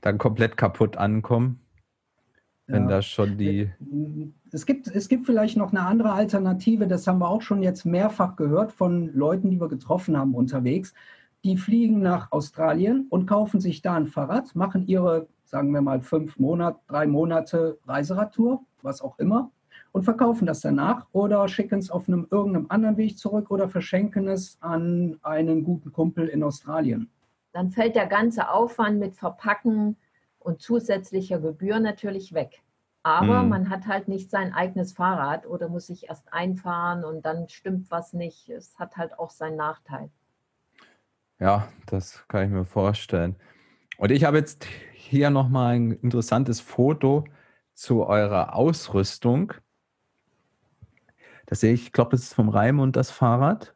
dann 0.00 0.18
komplett 0.18 0.56
kaputt 0.56 0.96
ankommen. 0.96 1.60
Wenn 2.66 2.84
ja. 2.84 2.88
da 2.88 3.02
schon 3.02 3.36
die. 3.36 3.70
Es 4.52 4.64
gibt, 4.64 4.86
es 4.86 5.08
gibt 5.08 5.26
vielleicht 5.26 5.56
noch 5.56 5.72
eine 5.72 5.82
andere 5.82 6.12
Alternative, 6.12 6.86
das 6.86 7.06
haben 7.06 7.18
wir 7.18 7.28
auch 7.28 7.42
schon 7.42 7.62
jetzt 7.62 7.84
mehrfach 7.84 8.36
gehört 8.36 8.72
von 8.72 9.12
Leuten, 9.12 9.50
die 9.50 9.60
wir 9.60 9.68
getroffen 9.68 10.16
haben 10.16 10.34
unterwegs. 10.34 10.94
Die 11.42 11.56
fliegen 11.56 12.00
nach 12.00 12.30
Australien 12.30 13.06
und 13.08 13.26
kaufen 13.26 13.60
sich 13.60 13.82
da 13.82 13.94
ein 13.94 14.06
Fahrrad, 14.06 14.54
machen 14.54 14.86
ihre, 14.86 15.26
sagen 15.44 15.72
wir 15.72 15.80
mal, 15.80 16.00
fünf 16.00 16.38
Monate, 16.38 16.78
drei 16.86 17.06
Monate 17.06 17.78
Reiseradtour, 17.86 18.62
was 18.82 19.00
auch 19.00 19.18
immer, 19.18 19.50
und 19.92 20.04
verkaufen 20.04 20.46
das 20.46 20.60
danach 20.60 21.06
oder 21.12 21.48
schicken 21.48 21.78
es 21.78 21.90
auf 21.90 22.08
einem 22.08 22.28
irgendeinem 22.30 22.66
anderen 22.68 22.96
Weg 22.98 23.18
zurück 23.18 23.50
oder 23.50 23.68
verschenken 23.68 24.28
es 24.28 24.58
an 24.60 25.18
einen 25.22 25.64
guten 25.64 25.92
Kumpel 25.92 26.28
in 26.28 26.42
Australien 26.44 27.10
dann 27.52 27.70
fällt 27.70 27.96
der 27.96 28.06
ganze 28.06 28.50
Aufwand 28.50 28.98
mit 28.98 29.14
Verpacken 29.14 29.96
und 30.38 30.60
zusätzlicher 30.60 31.38
Gebühr 31.40 31.80
natürlich 31.80 32.32
weg. 32.32 32.62
Aber 33.02 33.42
mhm. 33.42 33.48
man 33.48 33.70
hat 33.70 33.86
halt 33.86 34.08
nicht 34.08 34.30
sein 34.30 34.52
eigenes 34.52 34.92
Fahrrad 34.92 35.46
oder 35.46 35.68
muss 35.68 35.86
sich 35.86 36.08
erst 36.08 36.32
einfahren 36.32 37.04
und 37.04 37.24
dann 37.24 37.48
stimmt 37.48 37.90
was 37.90 38.12
nicht. 38.12 38.48
Es 38.50 38.78
hat 38.78 38.96
halt 38.96 39.18
auch 39.18 39.30
seinen 39.30 39.56
Nachteil. 39.56 40.10
Ja, 41.38 41.68
das 41.86 42.24
kann 42.28 42.44
ich 42.44 42.50
mir 42.50 42.66
vorstellen. 42.66 43.36
Und 43.96 44.10
ich 44.10 44.24
habe 44.24 44.36
jetzt 44.36 44.66
hier 44.92 45.30
nochmal 45.30 45.76
ein 45.76 45.92
interessantes 45.92 46.60
Foto 46.60 47.24
zu 47.72 48.04
eurer 48.04 48.54
Ausrüstung. 48.54 49.54
Das 51.46 51.60
sehe 51.60 51.72
ich, 51.72 51.84
ich 51.84 51.92
glaube, 51.92 52.10
das 52.10 52.20
ist 52.20 52.34
vom 52.34 52.50
Raimund 52.50 52.96
das 52.96 53.10
Fahrrad 53.10 53.74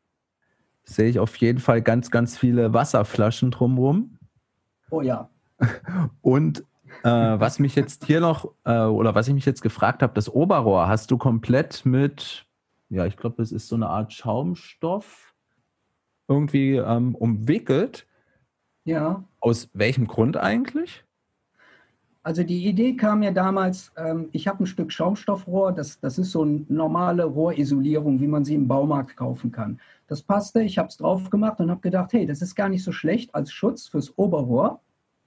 sehe 0.84 1.08
ich 1.08 1.18
auf 1.18 1.36
jeden 1.36 1.58
Fall 1.58 1.82
ganz, 1.82 2.10
ganz 2.10 2.38
viele 2.38 2.72
Wasserflaschen 2.72 3.50
drumherum. 3.50 4.18
Oh 4.90 5.00
ja. 5.00 5.30
Und 6.20 6.64
äh, 7.02 7.08
was 7.08 7.58
mich 7.58 7.74
jetzt 7.74 8.04
hier 8.04 8.20
noch, 8.20 8.52
äh, 8.64 8.84
oder 8.84 9.14
was 9.14 9.28
ich 9.28 9.34
mich 9.34 9.46
jetzt 9.46 9.62
gefragt 9.62 10.02
habe, 10.02 10.14
das 10.14 10.28
Oberrohr 10.28 10.88
hast 10.88 11.10
du 11.10 11.18
komplett 11.18 11.84
mit, 11.84 12.46
ja, 12.88 13.06
ich 13.06 13.16
glaube, 13.16 13.42
es 13.42 13.52
ist 13.52 13.68
so 13.68 13.76
eine 13.76 13.88
Art 13.88 14.12
Schaumstoff 14.12 15.34
irgendwie 16.28 16.76
ähm, 16.76 17.14
umwickelt. 17.14 18.06
Ja. 18.84 19.24
Aus 19.40 19.70
welchem 19.72 20.06
Grund 20.06 20.36
eigentlich? 20.36 21.04
Also 22.24 22.42
die 22.42 22.66
Idee 22.66 22.96
kam 22.96 23.20
mir 23.20 23.32
damals, 23.32 23.92
ähm, 23.98 24.30
ich 24.32 24.48
habe 24.48 24.64
ein 24.64 24.66
Stück 24.66 24.90
Schaumstoffrohr, 24.90 25.72
das, 25.72 26.00
das 26.00 26.18
ist 26.18 26.30
so 26.30 26.40
eine 26.40 26.64
normale 26.70 27.24
Rohrisolierung, 27.24 28.18
wie 28.18 28.26
man 28.26 28.46
sie 28.46 28.54
im 28.54 28.66
Baumarkt 28.66 29.14
kaufen 29.14 29.52
kann. 29.52 29.78
Das 30.06 30.22
passte, 30.22 30.62
ich 30.62 30.78
habe 30.78 30.88
es 30.88 30.96
drauf 30.96 31.28
gemacht 31.28 31.60
und 31.60 31.70
habe 31.70 31.82
gedacht, 31.82 32.14
hey, 32.14 32.24
das 32.24 32.40
ist 32.40 32.54
gar 32.54 32.70
nicht 32.70 32.82
so 32.82 32.92
schlecht 32.92 33.34
als 33.34 33.52
Schutz 33.52 33.88
fürs 33.88 34.16
Oberrohr, 34.16 34.80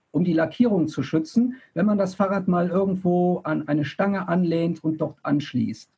um 0.10 0.24
die 0.24 0.34
Lackierung 0.34 0.88
zu 0.88 1.04
schützen, 1.04 1.58
wenn 1.76 1.86
man 1.86 2.00
das 2.00 2.16
Fahrrad 2.16 2.48
mal 2.48 2.70
irgendwo 2.70 3.42
an 3.44 3.68
eine 3.68 3.86
Stange 3.86 4.28
anlehnt 4.28 4.84
und 4.84 5.00
dort 5.00 5.20
anschließt. 5.22 5.92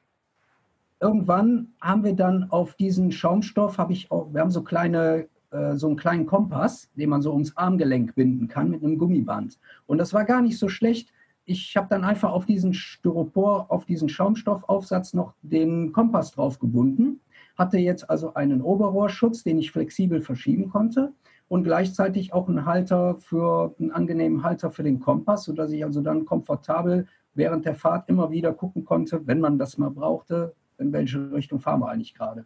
Irgendwann 0.99 1.69
haben 1.79 2.03
wir 2.03 2.13
dann 2.13 2.51
auf 2.51 2.73
diesen 2.73 3.13
Schaumstoff, 3.13 3.77
habe 3.77 3.93
ich 3.93 4.11
auch, 4.11 4.33
wir 4.33 4.41
haben 4.41 4.51
so 4.51 4.63
kleine 4.63 5.29
äh, 5.51 5.75
so 5.75 5.87
einen 5.87 5.97
kleinen 5.97 6.25
Kompass, 6.25 6.89
den 6.95 7.09
man 7.09 7.21
so 7.21 7.31
ums 7.31 7.55
Armgelenk 7.57 8.15
binden 8.15 8.47
kann 8.47 8.69
mit 8.69 8.83
einem 8.83 8.97
Gummiband. 8.97 9.59
Und 9.87 9.97
das 9.97 10.13
war 10.13 10.25
gar 10.25 10.41
nicht 10.41 10.57
so 10.57 10.69
schlecht. 10.69 11.11
Ich 11.45 11.75
habe 11.75 11.87
dann 11.89 12.03
einfach 12.03 12.31
auf 12.31 12.45
diesen 12.45 12.73
Styropor, 12.73 13.71
auf 13.71 13.85
diesen 13.85 14.09
Schaumstoffaufsatz 14.09 15.13
noch 15.13 15.33
den 15.41 15.91
Kompass 15.91 16.31
drauf 16.31 16.59
gebunden. 16.59 17.21
Hatte 17.57 17.77
jetzt 17.77 18.09
also 18.09 18.35
einen 18.35 18.61
Oberrohrschutz, 18.61 19.43
den 19.43 19.57
ich 19.57 19.71
flexibel 19.71 20.21
verschieben 20.21 20.69
konnte 20.69 21.11
und 21.47 21.63
gleichzeitig 21.63 22.31
auch 22.31 22.47
einen 22.47 22.65
Halter 22.65 23.15
für 23.15 23.75
einen 23.79 23.91
angenehmen 23.91 24.43
Halter 24.43 24.71
für 24.71 24.83
den 24.83 24.99
Kompass, 24.99 25.45
sodass 25.45 25.71
ich 25.71 25.83
also 25.83 26.01
dann 26.01 26.25
komfortabel 26.25 27.07
während 27.33 27.65
der 27.65 27.75
Fahrt 27.75 28.07
immer 28.07 28.31
wieder 28.31 28.53
gucken 28.53 28.85
konnte, 28.85 29.25
wenn 29.25 29.39
man 29.39 29.57
das 29.57 29.77
mal 29.77 29.89
brauchte, 29.89 30.53
in 30.77 30.93
welche 30.93 31.31
Richtung 31.31 31.59
fahren 31.59 31.81
wir 31.81 31.89
eigentlich 31.89 32.13
gerade. 32.13 32.45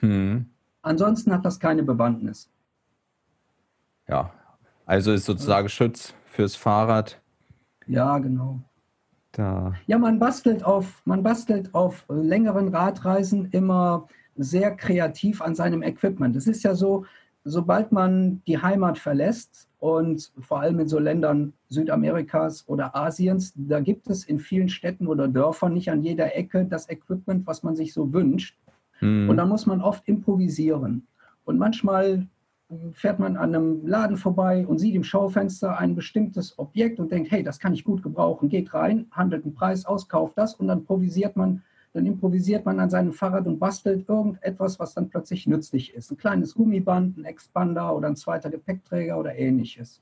Hm. 0.00 0.46
Ansonsten 0.82 1.32
hat 1.32 1.44
das 1.44 1.58
keine 1.58 1.82
Bewandtnis. 1.82 2.50
Ja, 4.08 4.32
also 4.84 5.12
ist 5.12 5.24
sozusagen 5.24 5.68
Schutz 5.68 6.14
fürs 6.26 6.56
Fahrrad. 6.56 7.20
Ja, 7.86 8.18
genau. 8.18 8.60
Da. 9.30 9.74
Ja, 9.86 9.98
man 9.98 10.18
bastelt 10.18 10.64
auf, 10.64 11.00
man 11.06 11.22
bastelt 11.22 11.74
auf 11.74 12.04
längeren 12.08 12.68
Radreisen 12.68 13.48
immer 13.52 14.08
sehr 14.36 14.76
kreativ 14.76 15.40
an 15.40 15.54
seinem 15.54 15.82
Equipment. 15.82 16.36
Es 16.36 16.46
ist 16.46 16.62
ja 16.64 16.74
so, 16.74 17.06
sobald 17.44 17.92
man 17.92 18.42
die 18.46 18.60
Heimat 18.60 18.98
verlässt 18.98 19.68
und 19.78 20.32
vor 20.40 20.60
allem 20.60 20.80
in 20.80 20.88
so 20.88 20.98
Ländern 20.98 21.52
Südamerikas 21.68 22.68
oder 22.68 22.94
Asiens, 22.94 23.52
da 23.56 23.80
gibt 23.80 24.08
es 24.10 24.24
in 24.24 24.38
vielen 24.38 24.68
Städten 24.68 25.06
oder 25.06 25.28
Dörfern 25.28 25.72
nicht 25.72 25.90
an 25.90 26.02
jeder 26.02 26.36
Ecke 26.36 26.64
das 26.64 26.88
Equipment, 26.88 27.46
was 27.46 27.62
man 27.62 27.74
sich 27.74 27.92
so 27.92 28.12
wünscht. 28.12 28.56
Mhm. 29.02 29.28
Und 29.28 29.36
da 29.36 29.44
muss 29.44 29.66
man 29.66 29.82
oft 29.82 30.08
improvisieren. 30.08 31.06
Und 31.44 31.58
manchmal 31.58 32.26
fährt 32.92 33.18
man 33.18 33.36
an 33.36 33.54
einem 33.54 33.86
Laden 33.86 34.16
vorbei 34.16 34.66
und 34.66 34.78
sieht 34.78 34.94
im 34.94 35.04
Schaufenster 35.04 35.78
ein 35.78 35.94
bestimmtes 35.94 36.58
Objekt 36.58 36.98
und 36.98 37.12
denkt, 37.12 37.30
hey, 37.30 37.42
das 37.42 37.58
kann 37.58 37.74
ich 37.74 37.84
gut 37.84 38.02
gebrauchen, 38.02 38.48
geht 38.48 38.72
rein, 38.72 39.06
handelt 39.10 39.44
einen 39.44 39.54
Preis 39.54 39.84
aus, 39.84 40.08
kauft 40.08 40.38
das 40.38 40.54
und 40.54 40.68
dann 40.68 40.78
improvisiert 40.78 41.36
man, 41.36 41.62
dann 41.92 42.06
improvisiert 42.06 42.64
man 42.64 42.80
an 42.80 42.88
seinem 42.88 43.12
Fahrrad 43.12 43.46
und 43.46 43.58
bastelt 43.58 44.08
irgendetwas, 44.08 44.78
was 44.80 44.94
dann 44.94 45.10
plötzlich 45.10 45.46
nützlich 45.46 45.92
ist. 45.92 46.10
Ein 46.10 46.16
kleines 46.16 46.54
Gummiband, 46.54 47.18
ein 47.18 47.24
Expander 47.24 47.94
oder 47.94 48.08
ein 48.08 48.16
zweiter 48.16 48.48
Gepäckträger 48.48 49.18
oder 49.18 49.36
ähnliches. 49.36 50.00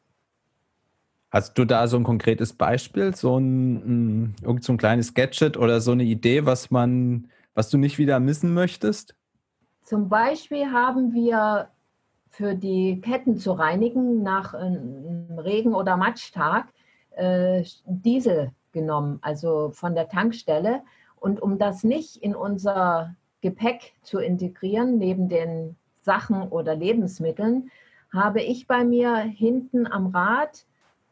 Hast 1.33 1.59
du 1.59 1.65
da 1.65 1.87
so 1.87 1.97
ein 1.97 2.05
konkretes 2.05 2.53
Beispiel, 2.53 3.15
so 3.15 3.39
ein, 3.39 4.35
irgend 4.43 4.65
so 4.65 4.73
ein 4.73 4.79
kleines 4.79 5.15
Gadget 5.15 5.57
oder 5.57 5.81
so 5.81 5.93
eine 5.93 6.05
Idee, 6.05 6.45
was 6.45 6.71
man 6.71 7.29
was 7.61 7.69
du 7.69 7.77
nicht 7.77 7.99
wieder 7.99 8.21
missen 8.21 8.55
möchtest? 8.55 9.15
Zum 9.85 10.09
Beispiel 10.09 10.73
haben 10.73 11.13
wir 11.13 11.69
für 12.31 12.55
die 12.55 13.03
Ketten 13.03 13.37
zu 13.37 13.53
reinigen 13.53 14.23
nach 14.23 14.55
einem 14.55 15.39
Regen- 15.39 15.75
oder 15.75 15.99
Matchtag 15.99 16.69
äh, 17.11 17.63
Diesel 17.85 18.53
genommen, 18.73 19.19
also 19.21 19.73
von 19.75 19.95
der 19.95 20.09
Tankstelle. 20.09 20.81
Und 21.17 21.43
um 21.43 21.59
das 21.59 21.85
nicht 21.85 22.17
in 22.17 22.35
unser 22.35 23.15
Gepäck 23.43 23.93
zu 24.01 24.21
integrieren, 24.21 24.97
neben 24.97 25.29
den 25.29 25.77
Sachen 26.01 26.49
oder 26.49 26.75
Lebensmitteln, 26.75 27.71
habe 28.11 28.41
ich 28.41 28.69
bei 28.69 28.85
mir 28.85 29.17
hinten 29.17 29.87
am 29.87 30.07
Rad 30.07 30.65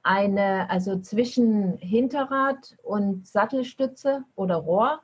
eine, 0.02 0.71
also 0.71 0.99
zwischen 0.99 1.76
Hinterrad 1.76 2.75
und 2.83 3.26
Sattelstütze 3.26 4.25
oder 4.35 4.55
Rohr, 4.55 5.02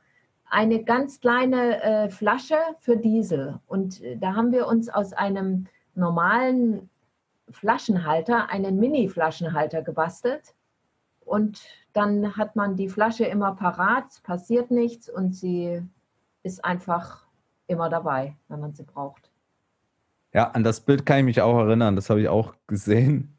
eine 0.54 0.84
ganz 0.84 1.20
kleine 1.20 1.82
äh, 1.82 2.08
Flasche 2.08 2.56
für 2.78 2.96
Diesel. 2.96 3.58
Und 3.66 4.00
äh, 4.02 4.16
da 4.16 4.34
haben 4.34 4.52
wir 4.52 4.68
uns 4.68 4.88
aus 4.88 5.12
einem 5.12 5.66
normalen 5.96 6.88
Flaschenhalter 7.50 8.49
einen 8.50 8.78
Mini-Flaschenhalter 8.78 9.82
gebastelt. 9.82 10.54
Und 11.25 11.62
dann 11.92 12.37
hat 12.37 12.54
man 12.54 12.76
die 12.76 12.88
Flasche 12.88 13.25
immer 13.25 13.56
parat, 13.56 14.23
passiert 14.23 14.70
nichts 14.70 15.08
und 15.08 15.34
sie 15.34 15.82
ist 16.44 16.64
einfach 16.64 17.26
immer 17.66 17.88
dabei, 17.88 18.37
wenn 18.49 18.61
man 18.61 18.75
sie 18.75 18.84
braucht. 18.84 19.30
Ja, 20.32 20.50
an 20.50 20.62
das 20.62 20.80
Bild 20.80 21.04
kann 21.04 21.18
ich 21.18 21.25
mich 21.25 21.40
auch 21.40 21.58
erinnern. 21.58 21.96
Das 21.96 22.11
habe 22.11 22.20
ich 22.20 22.28
auch 22.28 22.54
gesehen. 22.66 23.33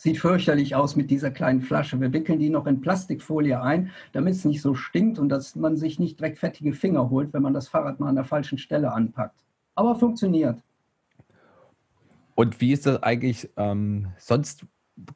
Sieht 0.00 0.18
fürchterlich 0.18 0.76
aus 0.76 0.94
mit 0.94 1.10
dieser 1.10 1.32
kleinen 1.32 1.60
Flasche. 1.60 2.00
Wir 2.00 2.12
wickeln 2.12 2.38
die 2.38 2.50
noch 2.50 2.68
in 2.68 2.80
Plastikfolie 2.80 3.60
ein, 3.60 3.90
damit 4.12 4.34
es 4.34 4.44
nicht 4.44 4.62
so 4.62 4.76
stinkt 4.76 5.18
und 5.18 5.28
dass 5.28 5.56
man 5.56 5.76
sich 5.76 5.98
nicht 5.98 6.20
direkt 6.20 6.38
fettige 6.38 6.72
Finger 6.72 7.10
holt, 7.10 7.32
wenn 7.32 7.42
man 7.42 7.52
das 7.52 7.66
Fahrrad 7.66 7.98
mal 7.98 8.08
an 8.08 8.14
der 8.14 8.22
falschen 8.22 8.58
Stelle 8.58 8.92
anpackt. 8.92 9.44
Aber 9.74 9.96
funktioniert. 9.96 10.62
Und 12.36 12.60
wie 12.60 12.72
ist 12.72 12.86
das 12.86 13.02
eigentlich 13.02 13.50
ähm, 13.56 14.12
sonst 14.18 14.66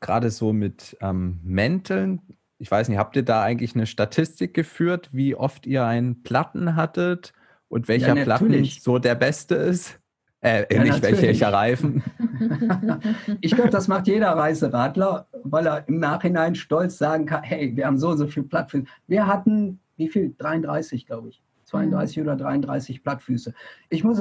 gerade 0.01 0.31
so 0.33 0.53
mit 0.53 0.97
ähm, 1.01 1.39
Mänteln? 1.45 2.21
Ich 2.59 2.69
weiß 2.69 2.89
nicht, 2.89 2.99
habt 2.99 3.15
ihr 3.15 3.25
da 3.25 3.41
eigentlich 3.45 3.77
eine 3.77 3.87
Statistik 3.87 4.53
geführt, 4.53 5.11
wie 5.13 5.37
oft 5.37 5.65
ihr 5.65 5.87
einen 5.87 6.25
Platten 6.25 6.75
hattet 6.75 7.35
und 7.69 7.87
welcher 7.87 8.17
ja, 8.17 8.25
Platten 8.25 8.65
so 8.65 8.99
der 8.99 9.15
beste 9.15 9.55
ist? 9.55 10.01
Äh, 10.43 10.67
ja, 10.75 10.83
nicht 10.83 11.03
natürlich. 11.03 11.23
welcher 11.23 11.53
Reifen. 11.53 12.03
ich 13.41 13.55
glaube, 13.55 13.71
das 13.71 13.87
macht 13.87 14.09
jeder 14.09 14.31
Reiseradler, 14.31 15.29
weil 15.45 15.67
er 15.67 15.89
im 15.89 16.01
Nachhinein 16.01 16.57
stolz 16.57 16.99
sagen 16.99 17.27
kann, 17.27 17.45
hey, 17.45 17.75
wir 17.77 17.87
haben 17.87 17.97
so 17.97 18.09
und 18.11 18.19
so 18.19 18.27
viel 18.27 18.43
Plattfüße. 18.43 18.85
Wir 19.07 19.29
hatten, 19.29 19.79
wie 19.97 20.09
viel? 20.09 20.35
33, 20.37 21.07
glaube 21.07 21.29
ich. 21.29 21.43
32 21.67 22.17
mhm. 22.17 22.23
oder 22.25 22.37
33 22.37 23.05
Plattfüße. 23.05 23.55
Ich 23.89 24.03
muss, 24.03 24.21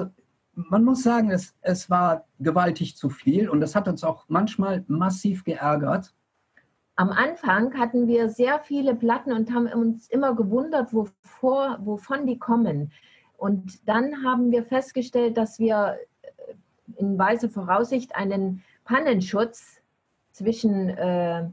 man 0.53 0.83
muss 0.83 1.01
sagen, 1.01 1.31
es, 1.31 1.55
es 1.61 1.89
war 1.89 2.27
gewaltig 2.39 2.95
zu 2.97 3.09
viel 3.09 3.49
und 3.49 3.59
das 3.59 3.75
hat 3.75 3.87
uns 3.87 4.03
auch 4.03 4.25
manchmal 4.27 4.85
massiv 4.87 5.43
geärgert. 5.43 6.13
Am 6.97 7.09
Anfang 7.09 7.73
hatten 7.79 8.07
wir 8.07 8.29
sehr 8.29 8.59
viele 8.59 8.93
Platten 8.93 9.33
und 9.33 9.51
haben 9.51 9.65
uns 9.65 10.07
immer 10.07 10.35
gewundert, 10.35 10.93
wovor, 10.93 11.79
wovon 11.81 12.27
die 12.27 12.37
kommen. 12.37 12.91
Und 13.37 13.87
dann 13.89 14.23
haben 14.23 14.51
wir 14.51 14.63
festgestellt, 14.63 15.35
dass 15.35 15.57
wir 15.57 15.97
in 16.97 17.17
weiser 17.17 17.49
Voraussicht 17.49 18.15
einen 18.15 18.63
Pannenschutz 18.85 19.81
zwischen 20.31 20.89
äh, 20.89 21.47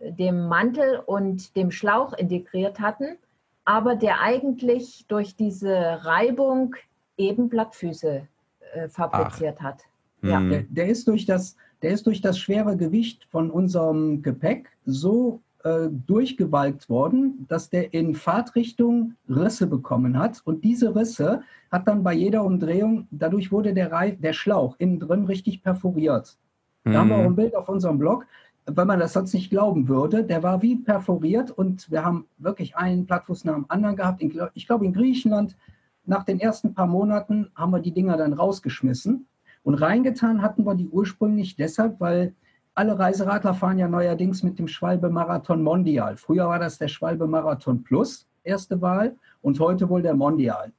dem 0.00 0.46
Mantel 0.48 1.00
und 1.06 1.56
dem 1.56 1.70
Schlauch 1.70 2.12
integriert 2.12 2.80
hatten, 2.80 3.16
aber 3.64 3.96
der 3.96 4.20
eigentlich 4.20 5.06
durch 5.08 5.36
diese 5.36 6.04
Reibung 6.04 6.74
eben 7.16 7.48
Blattfüße 7.48 8.26
äh, 8.72 8.88
fabriziert 8.88 9.56
Ach. 9.60 9.64
hat. 9.64 9.82
Ja. 10.22 10.40
Der, 10.40 10.62
der, 10.62 10.88
ist 10.88 11.08
durch 11.08 11.26
das, 11.26 11.56
der 11.82 11.90
ist 11.90 12.06
durch 12.06 12.20
das 12.20 12.38
schwere 12.38 12.76
Gewicht 12.76 13.24
von 13.30 13.50
unserem 13.50 14.22
Gepäck 14.22 14.70
so 14.84 15.40
äh, 15.66 15.88
durchgewalkt 15.90 16.88
worden, 16.88 17.44
dass 17.48 17.70
der 17.70 17.92
in 17.92 18.14
Fahrtrichtung 18.14 19.14
Risse 19.28 19.66
bekommen 19.66 20.16
hat. 20.16 20.40
Und 20.44 20.62
diese 20.62 20.94
Risse 20.94 21.40
hat 21.72 21.88
dann 21.88 22.04
bei 22.04 22.12
jeder 22.12 22.44
Umdrehung, 22.44 23.08
dadurch 23.10 23.50
wurde 23.50 23.74
der, 23.74 23.90
Reif, 23.90 24.20
der 24.20 24.32
Schlauch 24.32 24.76
innen 24.78 25.00
drin 25.00 25.24
richtig 25.24 25.64
perforiert. 25.64 26.38
Da 26.84 26.90
mhm. 26.90 26.96
haben 26.96 27.08
wir 27.08 27.16
auch 27.16 27.24
ein 27.24 27.34
Bild 27.34 27.56
auf 27.56 27.68
unserem 27.68 27.98
Blog, 27.98 28.26
wenn 28.66 28.86
man 28.86 29.00
das 29.00 29.14
sonst 29.14 29.34
nicht 29.34 29.50
glauben 29.50 29.88
würde. 29.88 30.22
Der 30.22 30.44
war 30.44 30.62
wie 30.62 30.76
perforiert 30.76 31.50
und 31.50 31.90
wir 31.90 32.04
haben 32.04 32.26
wirklich 32.38 32.76
einen 32.76 33.04
Plattfuß 33.06 33.44
nach 33.44 33.54
dem 33.54 33.66
anderen 33.68 33.96
gehabt. 33.96 34.22
Ich 34.54 34.68
glaube, 34.68 34.84
in 34.84 34.92
Griechenland, 34.92 35.56
nach 36.04 36.22
den 36.22 36.38
ersten 36.38 36.74
paar 36.74 36.86
Monaten, 36.86 37.50
haben 37.56 37.72
wir 37.72 37.80
die 37.80 37.92
Dinger 37.92 38.16
dann 38.16 38.34
rausgeschmissen. 38.34 39.26
Und 39.64 39.74
reingetan 39.74 40.42
hatten 40.42 40.64
wir 40.64 40.76
die 40.76 40.88
ursprünglich 40.88 41.56
deshalb, 41.56 41.98
weil 41.98 42.36
alle 42.76 42.98
Reiseradler 42.98 43.54
fahren 43.54 43.78
ja 43.78 43.88
neuerdings 43.88 44.42
mit 44.42 44.58
dem 44.58 44.68
Schwalbe 44.68 45.08
Marathon 45.08 45.62
Mondial. 45.62 46.16
Früher 46.18 46.46
war 46.46 46.58
das 46.58 46.76
der 46.78 46.88
Schwalbe 46.88 47.26
Marathon 47.26 47.82
Plus, 47.82 48.28
erste 48.44 48.80
Wahl, 48.82 49.16
und 49.40 49.58
heute 49.58 49.88
wohl 49.88 50.02
der 50.02 50.14
Mondial. 50.14 50.72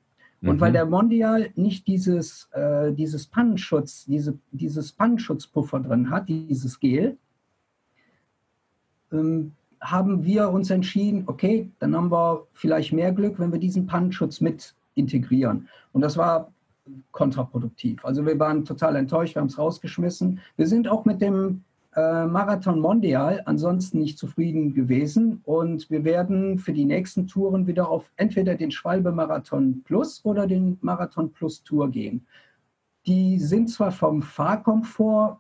Und 0.43 0.57
mhm. 0.57 0.61
weil 0.61 0.71
der 0.71 0.85
Mondial 0.85 1.49
nicht 1.55 1.87
dieses, 1.87 2.49
äh, 2.51 2.93
dieses 2.93 3.25
Pannenschutz, 3.25 4.05
diese, 4.05 4.37
dieses 4.51 4.91
Pannenschutzpuffer 4.91 5.79
drin 5.79 6.11
hat, 6.11 6.29
dieses 6.29 6.79
Gel, 6.79 7.17
ähm, 9.11 9.53
haben 9.81 10.23
wir 10.23 10.49
uns 10.49 10.69
entschieden, 10.69 11.23
okay, 11.25 11.71
dann 11.79 11.95
haben 11.95 12.11
wir 12.11 12.45
vielleicht 12.53 12.93
mehr 12.93 13.11
Glück, 13.11 13.39
wenn 13.39 13.51
wir 13.51 13.59
diesen 13.59 13.87
Pannenschutz 13.87 14.39
mit 14.39 14.75
integrieren. 14.93 15.67
Und 15.93 16.01
das 16.01 16.15
war 16.15 16.51
kontraproduktiv. 17.11 18.05
Also 18.05 18.23
wir 18.23 18.37
waren 18.39 18.65
total 18.65 18.95
enttäuscht, 18.95 19.35
wir 19.35 19.41
haben 19.41 19.47
es 19.47 19.57
rausgeschmissen. 19.57 20.39
Wir 20.55 20.67
sind 20.67 20.87
auch 20.87 21.03
mit 21.05 21.21
dem 21.21 21.63
äh, 21.97 22.27
Marathon 22.27 22.79
Mondial 22.79 23.41
ansonsten 23.45 23.97
nicht 23.97 24.19
zufrieden 24.19 24.75
gewesen 24.75 25.41
und 25.43 25.89
wir 25.89 26.03
werden 26.03 26.59
für 26.59 26.71
die 26.71 26.85
nächsten 26.85 27.25
Touren 27.25 27.65
wieder 27.65 27.89
auf 27.89 28.11
entweder 28.17 28.53
den 28.53 28.69
Schwalbe 28.69 29.11
Marathon 29.11 29.81
Plus 29.83 30.23
oder 30.23 30.45
den 30.45 30.77
Marathon 30.81 31.31
Plus 31.31 31.63
Tour 31.63 31.89
gehen. 31.89 32.27
Die 33.07 33.39
sind 33.39 33.71
zwar 33.71 33.91
vom 33.91 34.21
Fahrkomfort 34.21 35.39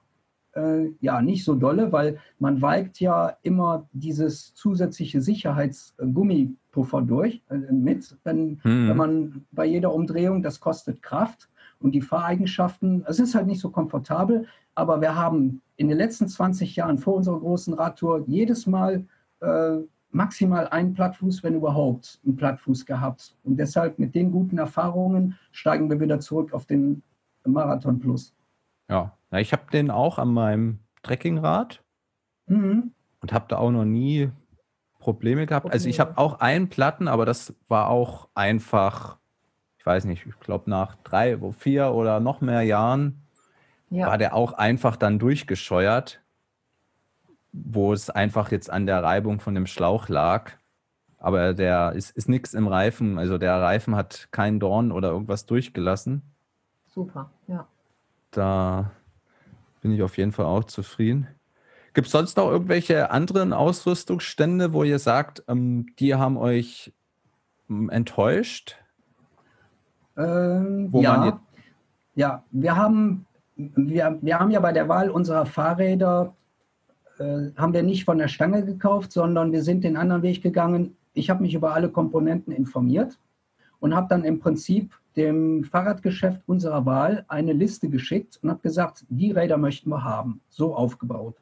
äh, 0.53 0.87
ja 0.99 1.21
nicht 1.21 1.45
so 1.45 1.53
dolle, 1.53 1.91
weil 1.91 2.17
man 2.39 2.59
weigt 2.59 2.99
ja 2.99 3.37
immer 3.43 3.87
dieses 3.91 4.55
zusätzliche 4.55 5.21
Sicherheitsgummipuffer 5.21 7.03
durch 7.03 7.43
äh, 7.51 7.57
mit, 7.71 8.17
wenn, 8.23 8.59
hm. 8.63 8.89
wenn 8.89 8.97
man 8.97 9.45
bei 9.51 9.67
jeder 9.67 9.93
Umdrehung, 9.93 10.41
das 10.41 10.59
kostet 10.59 11.03
Kraft 11.03 11.49
und 11.79 11.91
die 11.91 12.01
Fahreigenschaften, 12.01 13.05
es 13.07 13.19
ist 13.19 13.35
halt 13.35 13.45
nicht 13.45 13.61
so 13.61 13.69
komfortabel, 13.69 14.47
aber 14.73 15.01
wir 15.01 15.15
haben 15.15 15.61
in 15.77 15.87
den 15.87 15.97
letzten 15.97 16.27
20 16.27 16.75
Jahren 16.75 16.97
vor 16.97 17.15
unserer 17.15 17.39
großen 17.39 17.73
Radtour 17.73 18.23
jedes 18.27 18.67
Mal 18.67 19.05
äh, 19.39 19.77
maximal 20.11 20.67
einen 20.67 20.93
Plattfuß, 20.93 21.43
wenn 21.43 21.55
überhaupt, 21.55 22.19
einen 22.25 22.35
Plattfuß 22.35 22.85
gehabt. 22.85 23.35
Und 23.43 23.57
deshalb 23.57 23.99
mit 23.99 24.15
den 24.15 24.31
guten 24.31 24.57
Erfahrungen 24.57 25.37
steigen 25.51 25.89
wir 25.89 25.99
wieder 25.99 26.19
zurück 26.19 26.53
auf 26.53 26.65
den 26.65 27.03
Marathon 27.45 27.99
Plus. 27.99 28.33
Ja, 28.89 29.15
na, 29.29 29.39
ich 29.39 29.53
habe 29.53 29.63
den 29.71 29.91
auch 29.91 30.17
an 30.17 30.33
meinem 30.33 30.79
Trekkingrad 31.03 31.83
mhm. 32.47 32.91
und 33.21 33.33
habe 33.33 33.45
da 33.47 33.57
auch 33.57 33.71
noch 33.71 33.85
nie 33.85 34.29
Probleme 34.99 35.45
gehabt. 35.45 35.71
Also 35.71 35.87
ich 35.87 35.99
habe 35.99 36.17
auch 36.17 36.39
einen 36.39 36.69
Platten, 36.69 37.07
aber 37.07 37.25
das 37.25 37.53
war 37.67 37.89
auch 37.89 38.29
einfach, 38.33 39.17
ich 39.77 39.85
weiß 39.85 40.05
nicht, 40.05 40.25
ich 40.25 40.39
glaube 40.39 40.69
nach 40.69 40.95
drei, 41.03 41.37
vier 41.53 41.91
oder 41.91 42.19
noch 42.19 42.41
mehr 42.41 42.63
Jahren 42.63 43.21
ja. 43.89 44.07
war 44.07 44.17
der 44.17 44.35
auch 44.35 44.53
einfach 44.53 44.95
dann 44.95 45.19
durchgescheuert, 45.19 46.21
wo 47.51 47.93
es 47.93 48.09
einfach 48.09 48.51
jetzt 48.51 48.69
an 48.69 48.85
der 48.85 49.03
Reibung 49.03 49.39
von 49.39 49.55
dem 49.55 49.67
Schlauch 49.67 50.09
lag. 50.09 50.51
Aber 51.19 51.53
der 51.53 51.93
ist, 51.93 52.11
ist 52.11 52.29
nichts 52.29 52.53
im 52.53 52.67
Reifen, 52.67 53.17
also 53.17 53.37
der 53.37 53.59
Reifen 53.59 53.95
hat 53.95 54.27
keinen 54.31 54.59
Dorn 54.59 54.91
oder 54.91 55.09
irgendwas 55.09 55.45
durchgelassen. 55.45 56.21
Super, 56.85 57.31
ja. 57.47 57.67
Da 58.31 58.91
bin 59.81 59.91
ich 59.91 60.03
auf 60.03 60.17
jeden 60.17 60.31
Fall 60.31 60.45
auch 60.45 60.63
zufrieden. 60.63 61.27
Gibt 61.93 62.07
es 62.07 62.11
sonst 62.11 62.37
noch 62.37 62.49
irgendwelche 62.49 63.09
anderen 63.09 63.53
Ausrüstungsstände, 63.53 64.73
wo 64.73 64.83
ihr 64.83 64.99
sagt, 64.99 65.43
ähm, 65.47 65.87
die 65.97 66.13
haben 66.15 66.37
euch 66.37 66.93
ähm, 67.69 67.89
enttäuscht? 67.89 68.77
Ähm, 70.15 70.89
ja. 70.93 71.39
ja, 72.15 72.43
wir 72.51 72.75
haben, 72.75 73.26
wir, 73.57 74.17
wir 74.21 74.39
haben 74.39 74.51
ja 74.51 74.59
bei 74.59 74.71
der 74.71 74.87
Wahl 74.87 75.09
unserer 75.09 75.45
Fahrräder, 75.45 76.35
äh, 77.17 77.49
haben 77.55 77.73
wir 77.73 77.83
nicht 77.83 78.05
von 78.05 78.17
der 78.17 78.27
Stange 78.27 78.63
gekauft, 78.63 79.11
sondern 79.11 79.51
wir 79.51 79.63
sind 79.63 79.83
den 79.83 79.97
anderen 79.97 80.21
Weg 80.21 80.41
gegangen. 80.43 80.95
Ich 81.13 81.29
habe 81.29 81.41
mich 81.41 81.55
über 81.55 81.73
alle 81.73 81.89
Komponenten 81.89 82.53
informiert 82.53 83.19
und 83.79 83.95
habe 83.95 84.07
dann 84.09 84.23
im 84.23 84.39
Prinzip 84.39 84.93
dem 85.15 85.63
Fahrradgeschäft 85.63 86.43
unserer 86.45 86.85
Wahl 86.85 87.25
eine 87.27 87.53
Liste 87.53 87.89
geschickt 87.89 88.39
und 88.41 88.51
habe 88.51 88.61
gesagt, 88.61 89.05
die 89.09 89.31
Räder 89.31 89.57
möchten 89.57 89.89
wir 89.89 90.03
haben, 90.03 90.41
so 90.49 90.75
aufgebaut. 90.75 91.41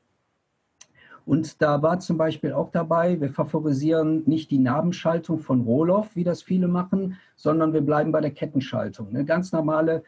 Und 1.26 1.62
da 1.62 1.82
war 1.82 2.00
zum 2.00 2.18
Beispiel 2.18 2.54
auch 2.54 2.70
dabei, 2.70 3.20
wir 3.20 3.32
favorisieren 3.32 4.24
nicht 4.28 4.52
die 4.52 4.60
Nabenschaltung 4.60 5.40
von 5.40 5.62
Roloff, 5.62 6.16
wie 6.16 6.24
das 6.24 6.44
viele 6.44 6.68
machen, 6.68 7.18
sondern 7.36 7.74
wir 7.74 7.82
bleiben 7.82 8.12
bei 8.12 8.22
der 8.22 8.32
Kettenschaltung. 8.32 9.10
Eine 9.10 9.26
ganz 9.26 9.52
normale 9.52 10.04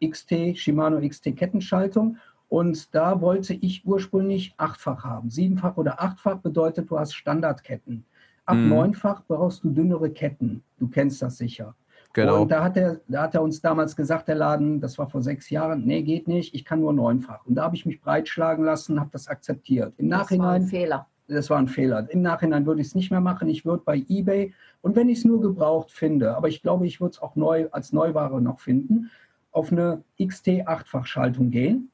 XT, 0.00 0.56
Shimano 0.56 1.00
XT 1.06 1.36
Kettenschaltung. 1.36 2.16
Und 2.48 2.94
da 2.94 3.20
wollte 3.20 3.54
ich 3.54 3.84
ursprünglich 3.84 4.54
achtfach 4.56 5.04
haben. 5.04 5.30
Siebenfach 5.30 5.76
oder 5.76 6.00
achtfach 6.02 6.38
bedeutet, 6.38 6.90
du 6.90 6.98
hast 6.98 7.14
Standardketten. 7.14 8.04
Ab 8.46 8.56
mhm. 8.56 8.68
neunfach 8.70 9.22
brauchst 9.26 9.62
du 9.62 9.70
dünnere 9.70 10.10
Ketten. 10.10 10.62
Du 10.78 10.88
kennst 10.88 11.20
das 11.20 11.36
sicher. 11.36 11.74
Genau. 12.14 12.42
Und 12.42 12.50
da 12.50 12.64
hat, 12.64 12.76
er, 12.76 13.00
da 13.06 13.22
hat 13.22 13.34
er 13.34 13.42
uns 13.42 13.60
damals 13.60 13.94
gesagt, 13.94 14.28
der 14.28 14.36
Laden, 14.36 14.80
das 14.80 14.96
war 14.98 15.08
vor 15.08 15.22
sechs 15.22 15.50
Jahren, 15.50 15.84
nee, 15.84 16.02
geht 16.02 16.26
nicht, 16.26 16.54
ich 16.54 16.64
kann 16.64 16.80
nur 16.80 16.92
neunfach. 16.92 17.44
Und 17.44 17.56
da 17.56 17.64
habe 17.64 17.76
ich 17.76 17.84
mich 17.84 18.00
breitschlagen 18.00 18.64
lassen, 18.64 18.98
habe 18.98 19.10
das 19.12 19.28
akzeptiert. 19.28 19.92
Im 19.98 20.08
das 20.08 20.20
Nachhinein, 20.20 20.46
war 20.46 20.54
ein 20.54 20.66
Fehler. 20.66 21.06
Das 21.28 21.50
war 21.50 21.58
ein 21.58 21.68
Fehler. 21.68 22.08
Im 22.10 22.22
Nachhinein 22.22 22.64
würde 22.64 22.80
ich 22.80 22.88
es 22.88 22.94
nicht 22.94 23.10
mehr 23.10 23.20
machen. 23.20 23.48
Ich 23.48 23.66
würde 23.66 23.82
bei 23.84 24.02
eBay 24.08 24.54
und 24.80 24.96
wenn 24.96 25.10
ich 25.10 25.18
es 25.18 25.24
nur 25.26 25.40
gebraucht 25.40 25.90
finde, 25.90 26.34
aber 26.34 26.48
ich 26.48 26.62
glaube, 26.62 26.86
ich 26.86 27.00
würde 27.00 27.12
es 27.12 27.22
auch 27.22 27.36
neu 27.36 27.68
als 27.70 27.92
Neuware 27.92 28.40
noch 28.40 28.60
finden, 28.60 29.10
auf 29.58 29.72
eine 29.72 30.02
XT-8-fach-Schaltung 30.18 31.50
gehen 31.50 31.90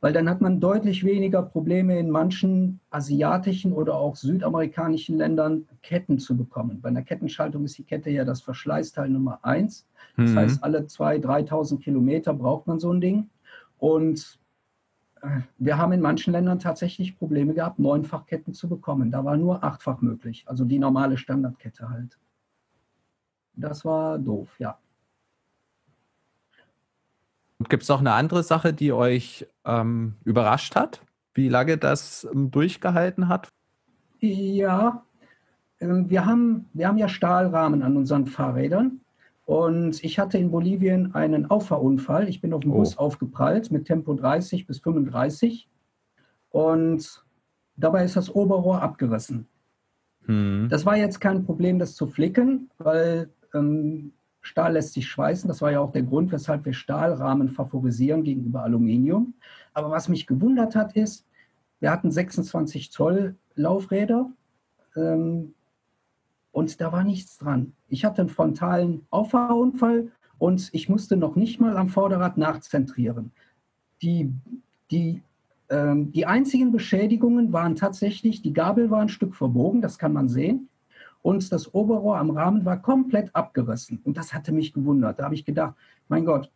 weil 0.00 0.12
dann 0.12 0.28
hat 0.28 0.40
man 0.40 0.60
deutlich 0.60 1.04
weniger 1.04 1.42
Probleme 1.42 1.98
in 1.98 2.10
manchen 2.10 2.80
asiatischen 2.90 3.72
oder 3.72 3.94
auch 3.96 4.14
südamerikanischen 4.14 5.18
Ländern 5.18 5.66
Ketten 5.82 6.18
zu 6.18 6.36
bekommen. 6.36 6.80
Bei 6.80 6.88
einer 6.88 7.02
Kettenschaltung 7.02 7.64
ist 7.64 7.78
die 7.78 7.82
Kette 7.82 8.10
ja 8.10 8.24
das 8.24 8.40
Verschleißteil 8.40 9.08
Nummer 9.08 9.40
eins. 9.42 9.86
Das 10.16 10.30
mhm. 10.30 10.36
heißt, 10.36 10.64
alle 10.64 10.80
2.000, 10.80 11.48
3.000 11.48 11.80
Kilometer 11.80 12.32
braucht 12.32 12.68
man 12.68 12.78
so 12.78 12.92
ein 12.92 13.00
Ding. 13.00 13.28
Und 13.78 14.38
äh, 15.22 15.40
wir 15.58 15.78
haben 15.78 15.92
in 15.92 16.00
manchen 16.00 16.32
Ländern 16.32 16.60
tatsächlich 16.60 17.18
Probleme 17.18 17.54
gehabt, 17.54 17.80
Neunfachketten 17.80 18.54
zu 18.54 18.68
bekommen. 18.68 19.10
Da 19.10 19.24
war 19.24 19.36
nur 19.36 19.64
achtfach 19.64 20.00
möglich, 20.00 20.44
also 20.46 20.64
die 20.64 20.78
normale 20.78 21.16
Standardkette 21.16 21.90
halt. 21.90 22.18
Das 23.54 23.84
war 23.84 24.18
doof, 24.20 24.54
ja. 24.60 24.78
Gibt 27.68 27.82
es 27.82 27.88
noch 27.88 28.00
eine 28.00 28.12
andere 28.12 28.42
Sache, 28.42 28.72
die 28.72 28.92
euch 28.92 29.46
ähm, 29.64 30.14
überrascht 30.24 30.76
hat? 30.76 31.02
Wie 31.34 31.48
lange 31.48 31.76
das 31.76 32.26
ähm, 32.32 32.50
durchgehalten 32.50 33.28
hat? 33.28 33.48
Ja, 34.20 35.04
ähm, 35.80 36.08
wir, 36.08 36.24
haben, 36.24 36.68
wir 36.72 36.88
haben 36.88 36.98
ja 36.98 37.08
Stahlrahmen 37.08 37.82
an 37.82 37.96
unseren 37.96 38.26
Fahrrädern. 38.26 39.00
Und 39.44 40.04
ich 40.04 40.18
hatte 40.18 40.38
in 40.38 40.50
Bolivien 40.50 41.14
einen 41.14 41.50
Auffahrunfall. 41.50 42.28
Ich 42.28 42.40
bin 42.40 42.52
auf 42.52 42.60
dem 42.60 42.72
oh. 42.72 42.78
Bus 42.78 42.98
aufgeprallt 42.98 43.72
mit 43.72 43.86
Tempo 43.86 44.14
30 44.14 44.66
bis 44.66 44.78
35. 44.80 45.68
Und 46.50 47.24
dabei 47.76 48.04
ist 48.04 48.16
das 48.16 48.32
Oberrohr 48.32 48.82
abgerissen. 48.82 49.46
Hm. 50.26 50.68
Das 50.70 50.84
war 50.84 50.96
jetzt 50.96 51.20
kein 51.20 51.44
Problem, 51.44 51.78
das 51.78 51.94
zu 51.94 52.06
flicken, 52.06 52.70
weil 52.78 53.30
ähm, 53.54 54.12
Stahl 54.40 54.72
lässt 54.74 54.94
sich 54.94 55.08
schweißen. 55.08 55.48
Das 55.48 55.62
war 55.62 55.72
ja 55.72 55.80
auch 55.80 55.92
der 55.92 56.02
Grund, 56.02 56.32
weshalb 56.32 56.64
wir 56.64 56.72
Stahlrahmen 56.72 57.50
favorisieren 57.50 58.22
gegenüber 58.22 58.62
Aluminium. 58.62 59.34
Aber 59.74 59.90
was 59.90 60.08
mich 60.08 60.26
gewundert 60.26 60.74
hat, 60.74 60.96
ist, 60.96 61.26
wir 61.80 61.90
hatten 61.90 62.10
26 62.10 62.90
Zoll 62.90 63.36
Laufräder 63.54 64.30
ähm, 64.96 65.54
und 66.52 66.80
da 66.80 66.92
war 66.92 67.04
nichts 67.04 67.38
dran. 67.38 67.72
Ich 67.88 68.04
hatte 68.04 68.22
einen 68.22 68.30
frontalen 68.30 69.06
Auffahrunfall 69.10 70.10
und 70.38 70.70
ich 70.72 70.88
musste 70.88 71.16
noch 71.16 71.36
nicht 71.36 71.60
mal 71.60 71.76
am 71.76 71.88
Vorderrad 71.88 72.36
nachzentrieren. 72.36 73.32
Die, 74.02 74.32
die, 74.90 75.22
ähm, 75.68 76.12
die 76.12 76.26
einzigen 76.26 76.72
Beschädigungen 76.72 77.52
waren 77.52 77.76
tatsächlich, 77.76 78.42
die 78.42 78.52
Gabel 78.52 78.90
war 78.90 79.00
ein 79.00 79.08
Stück 79.08 79.34
verbogen, 79.34 79.80
das 79.80 79.98
kann 79.98 80.12
man 80.12 80.28
sehen 80.28 80.67
und 81.28 81.52
das 81.52 81.74
Oberrohr 81.74 82.16
am 82.16 82.30
Rahmen 82.30 82.64
war 82.64 82.80
komplett 82.80 83.36
abgerissen. 83.36 84.00
Und 84.04 84.16
das 84.16 84.32
hatte 84.32 84.50
mich 84.50 84.72
gewundert. 84.72 85.18
Da 85.18 85.24
habe 85.24 85.34
ich 85.34 85.44
gedacht, 85.44 85.74
mein 86.08 86.24
Gott, 86.24 86.50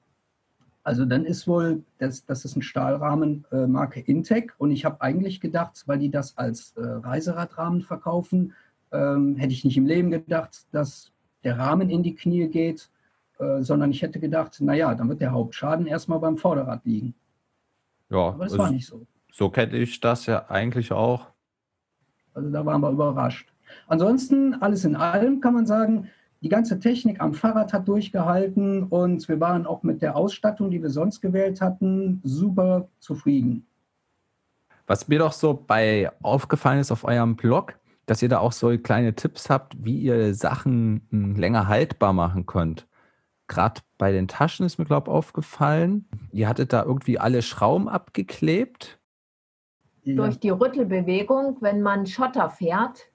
also 0.82 1.04
dann 1.04 1.26
ist 1.26 1.46
wohl, 1.46 1.82
das, 1.98 2.24
das 2.24 2.46
ist 2.46 2.56
ein 2.56 2.62
Stahlrahmen 2.62 3.44
äh, 3.52 3.66
Marke 3.66 4.00
Intec. 4.00 4.54
Und 4.56 4.70
ich 4.70 4.86
habe 4.86 5.02
eigentlich 5.02 5.42
gedacht, 5.42 5.82
weil 5.84 5.98
die 5.98 6.10
das 6.10 6.38
als 6.38 6.72
äh, 6.78 6.80
Reiseradrahmen 6.80 7.82
verkaufen, 7.82 8.54
ähm, 8.92 9.36
hätte 9.36 9.52
ich 9.52 9.62
nicht 9.62 9.76
im 9.76 9.84
Leben 9.84 10.10
gedacht, 10.10 10.64
dass 10.72 11.12
der 11.44 11.58
Rahmen 11.58 11.90
in 11.90 12.02
die 12.02 12.14
Knie 12.14 12.48
geht, 12.48 12.88
äh, 13.40 13.60
sondern 13.60 13.90
ich 13.90 14.00
hätte 14.00 14.20
gedacht, 14.20 14.58
naja, 14.62 14.94
dann 14.94 15.10
wird 15.10 15.20
der 15.20 15.32
Hauptschaden 15.32 15.86
erstmal 15.86 16.18
beim 16.18 16.38
Vorderrad 16.38 16.80
liegen. 16.86 17.14
Ja, 18.08 18.28
aber 18.28 18.44
das 18.44 18.54
also 18.54 18.58
war 18.58 18.70
nicht 18.70 18.86
so. 18.86 19.06
So 19.30 19.50
kenne 19.50 19.76
ich 19.76 20.00
das 20.00 20.24
ja 20.24 20.48
eigentlich 20.48 20.92
auch. 20.92 21.26
Also 22.32 22.48
da 22.48 22.64
waren 22.64 22.80
wir 22.80 22.90
überrascht. 22.90 23.51
Ansonsten, 23.86 24.54
alles 24.54 24.84
in 24.84 24.96
allem 24.96 25.40
kann 25.40 25.54
man 25.54 25.66
sagen, 25.66 26.08
die 26.42 26.48
ganze 26.48 26.80
Technik 26.80 27.20
am 27.20 27.34
Fahrrad 27.34 27.72
hat 27.72 27.86
durchgehalten 27.86 28.82
und 28.84 29.28
wir 29.28 29.38
waren 29.38 29.64
auch 29.64 29.84
mit 29.84 30.02
der 30.02 30.16
Ausstattung, 30.16 30.70
die 30.70 30.82
wir 30.82 30.90
sonst 30.90 31.20
gewählt 31.20 31.60
hatten, 31.60 32.20
super 32.24 32.88
zufrieden. 32.98 33.66
Was 34.88 35.06
mir 35.06 35.20
doch 35.20 35.32
so 35.32 35.54
bei 35.54 36.10
aufgefallen 36.22 36.80
ist 36.80 36.90
auf 36.90 37.04
eurem 37.04 37.36
Blog, 37.36 37.78
dass 38.06 38.22
ihr 38.22 38.28
da 38.28 38.40
auch 38.40 38.50
so 38.50 38.76
kleine 38.76 39.14
Tipps 39.14 39.48
habt, 39.48 39.84
wie 39.84 39.98
ihr 39.98 40.34
Sachen 40.34 41.06
hm, 41.10 41.36
länger 41.36 41.68
haltbar 41.68 42.12
machen 42.12 42.46
könnt. 42.46 42.88
Gerade 43.46 43.80
bei 43.96 44.10
den 44.10 44.26
Taschen 44.26 44.66
ist 44.66 44.78
mir, 44.78 44.84
glaube 44.84 45.10
ich, 45.10 45.14
aufgefallen. 45.14 46.08
Ihr 46.32 46.48
hattet 46.48 46.72
da 46.72 46.82
irgendwie 46.82 47.18
alle 47.20 47.42
Schrauben 47.42 47.88
abgeklebt. 47.88 48.98
Durch 50.04 50.40
die 50.40 50.50
Rüttelbewegung, 50.50 51.58
wenn 51.60 51.82
man 51.82 52.06
Schotter 52.06 52.50
fährt, 52.50 53.11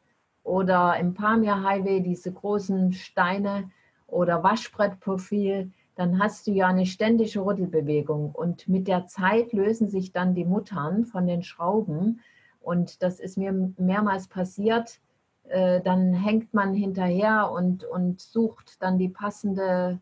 oder 0.47 0.97
im 0.97 1.13
Pamir 1.13 1.62
Highway 1.62 2.01
diese 2.01 2.31
großen 2.31 2.93
Steine 2.93 3.69
oder 4.07 4.43
Waschbrettprofil, 4.43 5.71
dann 5.95 6.19
hast 6.19 6.47
du 6.47 6.51
ja 6.51 6.67
eine 6.67 6.86
ständige 6.86 7.43
Rüttelbewegung 7.43 8.31
und 8.31 8.67
mit 8.69 8.88
der 8.88 9.07
Zeit 9.07 9.51
lösen 9.51 9.89
sich 9.89 10.13
dann 10.13 10.36
die 10.36 10.45
Muttern 10.45 11.05
von 11.05 11.27
den 11.27 11.43
Schrauben 11.43 12.21
und 12.62 13.03
das 13.03 13.19
ist 13.19 13.38
mir 13.38 13.51
mehrmals 13.77 14.27
passiert. 14.27 15.01
Äh, 15.49 15.81
dann 15.81 16.13
hängt 16.13 16.53
man 16.53 16.73
hinterher 16.73 17.51
und, 17.51 17.83
und 17.83 18.21
sucht 18.21 18.81
dann 18.81 18.97
die 18.97 19.10
passende, 19.10 19.99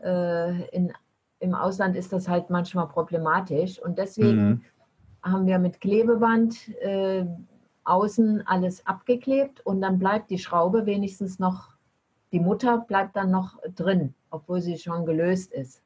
äh, 0.00 0.68
in, 0.68 0.92
im 1.40 1.54
Ausland 1.54 1.96
ist 1.96 2.12
das 2.12 2.28
halt 2.28 2.50
manchmal 2.50 2.88
problematisch 2.88 3.80
und 3.80 3.98
deswegen 3.98 4.48
mhm. 4.48 4.64
haben 5.22 5.46
wir 5.46 5.58
mit 5.58 5.80
Klebeband 5.80 6.68
äh, 6.82 7.24
außen 7.88 8.46
alles 8.46 8.86
abgeklebt 8.86 9.64
und 9.64 9.80
dann 9.80 9.98
bleibt 9.98 10.30
die 10.30 10.38
Schraube 10.38 10.86
wenigstens 10.86 11.38
noch, 11.38 11.70
die 12.32 12.40
Mutter 12.40 12.78
bleibt 12.78 13.16
dann 13.16 13.30
noch 13.30 13.58
drin 13.74 14.14
obwohl 14.30 14.60
sie 14.60 14.78
schon 14.78 15.06
gelöst 15.06 15.52
ist. 15.52 15.82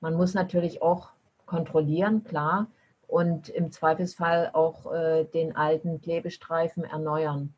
Man 0.00 0.14
muss 0.14 0.34
natürlich 0.34 0.82
auch 0.82 1.10
kontrollieren, 1.46 2.24
klar, 2.24 2.66
und 3.06 3.48
im 3.48 3.70
Zweifelsfall 3.70 4.50
auch 4.52 4.92
äh, 4.92 5.24
den 5.24 5.54
alten 5.56 6.00
Klebestreifen 6.00 6.84
erneuern 6.84 7.54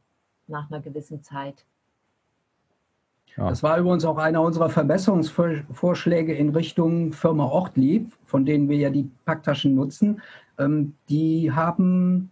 nach 0.49 0.71
einer 0.71 0.81
gewissen 0.81 1.23
Zeit. 1.23 1.65
Ja. 3.37 3.49
Das 3.49 3.63
war 3.63 3.79
übrigens 3.79 4.05
auch 4.05 4.17
einer 4.17 4.43
unserer 4.43 4.71
Verbesserungsvorschläge 4.71 6.35
in 6.35 6.51
Richtung 6.51 7.13
Firma 7.13 7.45
Ortlieb, 7.45 8.13
von 8.25 8.45
denen 8.47 8.69
wir 8.69 8.77
ja 8.77 8.91
die 8.91 9.11
Packtaschen 9.25 9.75
nutzen. 9.75 10.23
Ähm, 10.59 10.95
die 11.09 11.53
haben 11.53 12.31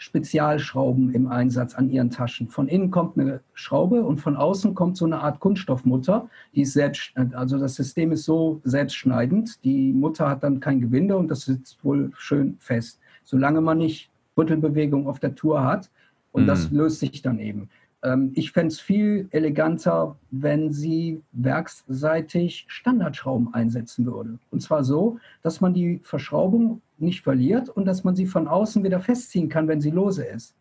Spezialschrauben 0.00 1.12
im 1.12 1.28
Einsatz 1.28 1.74
an 1.74 1.90
ihren 1.90 2.08
Taschen. 2.08 2.48
Von 2.48 2.68
innen 2.68 2.90
kommt 2.90 3.18
eine 3.18 3.40
Schraube 3.52 4.02
und 4.02 4.18
von 4.18 4.34
außen 4.34 4.74
kommt 4.74 4.96
so 4.96 5.04
eine 5.04 5.20
Art 5.20 5.40
Kunststoffmutter. 5.40 6.26
Die 6.54 6.62
ist 6.62 6.72
selbst, 6.72 7.12
also 7.34 7.58
das 7.58 7.74
System 7.74 8.10
ist 8.10 8.24
so 8.24 8.62
selbstschneidend. 8.64 9.62
Die 9.62 9.92
Mutter 9.92 10.26
hat 10.30 10.42
dann 10.42 10.58
kein 10.58 10.80
Gewinde 10.80 11.18
und 11.18 11.28
das 11.28 11.42
sitzt 11.42 11.84
wohl 11.84 12.10
schön 12.16 12.56
fest. 12.58 12.98
Solange 13.24 13.60
man 13.60 13.76
nicht 13.76 14.10
Rüttelbewegung 14.38 15.06
auf 15.06 15.20
der 15.20 15.34
Tour 15.34 15.62
hat. 15.64 15.90
Und 16.32 16.44
mhm. 16.44 16.46
das 16.46 16.70
löst 16.70 17.00
sich 17.00 17.20
dann 17.20 17.38
eben. 17.38 17.68
Ähm, 18.02 18.32
ich 18.34 18.52
fände 18.52 18.68
es 18.68 18.80
viel 18.80 19.28
eleganter, 19.32 20.16
wenn 20.30 20.72
sie 20.72 21.22
werksseitig 21.32 22.64
Standardschrauben 22.68 23.52
einsetzen 23.52 24.06
würde. 24.06 24.38
Und 24.50 24.62
zwar 24.62 24.82
so, 24.82 25.18
dass 25.42 25.60
man 25.60 25.74
die 25.74 26.00
Verschraubung 26.02 26.80
nicht 27.00 27.22
verliert 27.22 27.68
und 27.68 27.84
dass 27.84 28.04
man 28.04 28.14
sie 28.14 28.26
von 28.26 28.48
außen 28.48 28.82
wieder 28.84 29.00
festziehen 29.00 29.48
kann, 29.48 29.68
wenn 29.68 29.80
sie 29.80 29.90
lose 29.90 30.24
ist. 30.24 30.56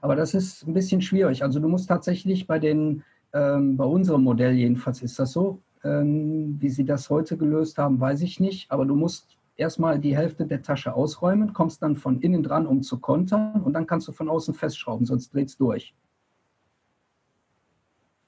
Aber 0.00 0.16
das 0.16 0.34
ist 0.34 0.66
ein 0.66 0.72
bisschen 0.72 1.02
schwierig. 1.02 1.42
Also 1.42 1.60
du 1.60 1.68
musst 1.68 1.88
tatsächlich 1.88 2.46
bei 2.46 2.58
den, 2.58 3.02
ähm, 3.32 3.76
bei 3.76 3.84
unserem 3.84 4.22
Modell 4.22 4.52
jedenfalls 4.52 5.02
ist 5.02 5.18
das 5.18 5.32
so, 5.32 5.60
ähm, 5.84 6.56
wie 6.60 6.70
sie 6.70 6.84
das 6.84 7.10
heute 7.10 7.36
gelöst 7.36 7.78
haben, 7.78 8.00
weiß 8.00 8.22
ich 8.22 8.40
nicht. 8.40 8.70
Aber 8.70 8.86
du 8.86 8.94
musst 8.94 9.36
erstmal 9.56 9.98
die 9.98 10.16
Hälfte 10.16 10.46
der 10.46 10.62
Tasche 10.62 10.94
ausräumen, 10.94 11.52
kommst 11.52 11.82
dann 11.82 11.96
von 11.96 12.20
innen 12.20 12.42
dran, 12.42 12.66
um 12.66 12.82
zu 12.82 12.98
kontern 12.98 13.62
und 13.62 13.74
dann 13.74 13.86
kannst 13.86 14.08
du 14.08 14.12
von 14.12 14.28
außen 14.28 14.54
festschrauben, 14.54 15.06
sonst 15.06 15.34
dreht 15.34 15.48
es 15.48 15.56
durch. 15.56 15.94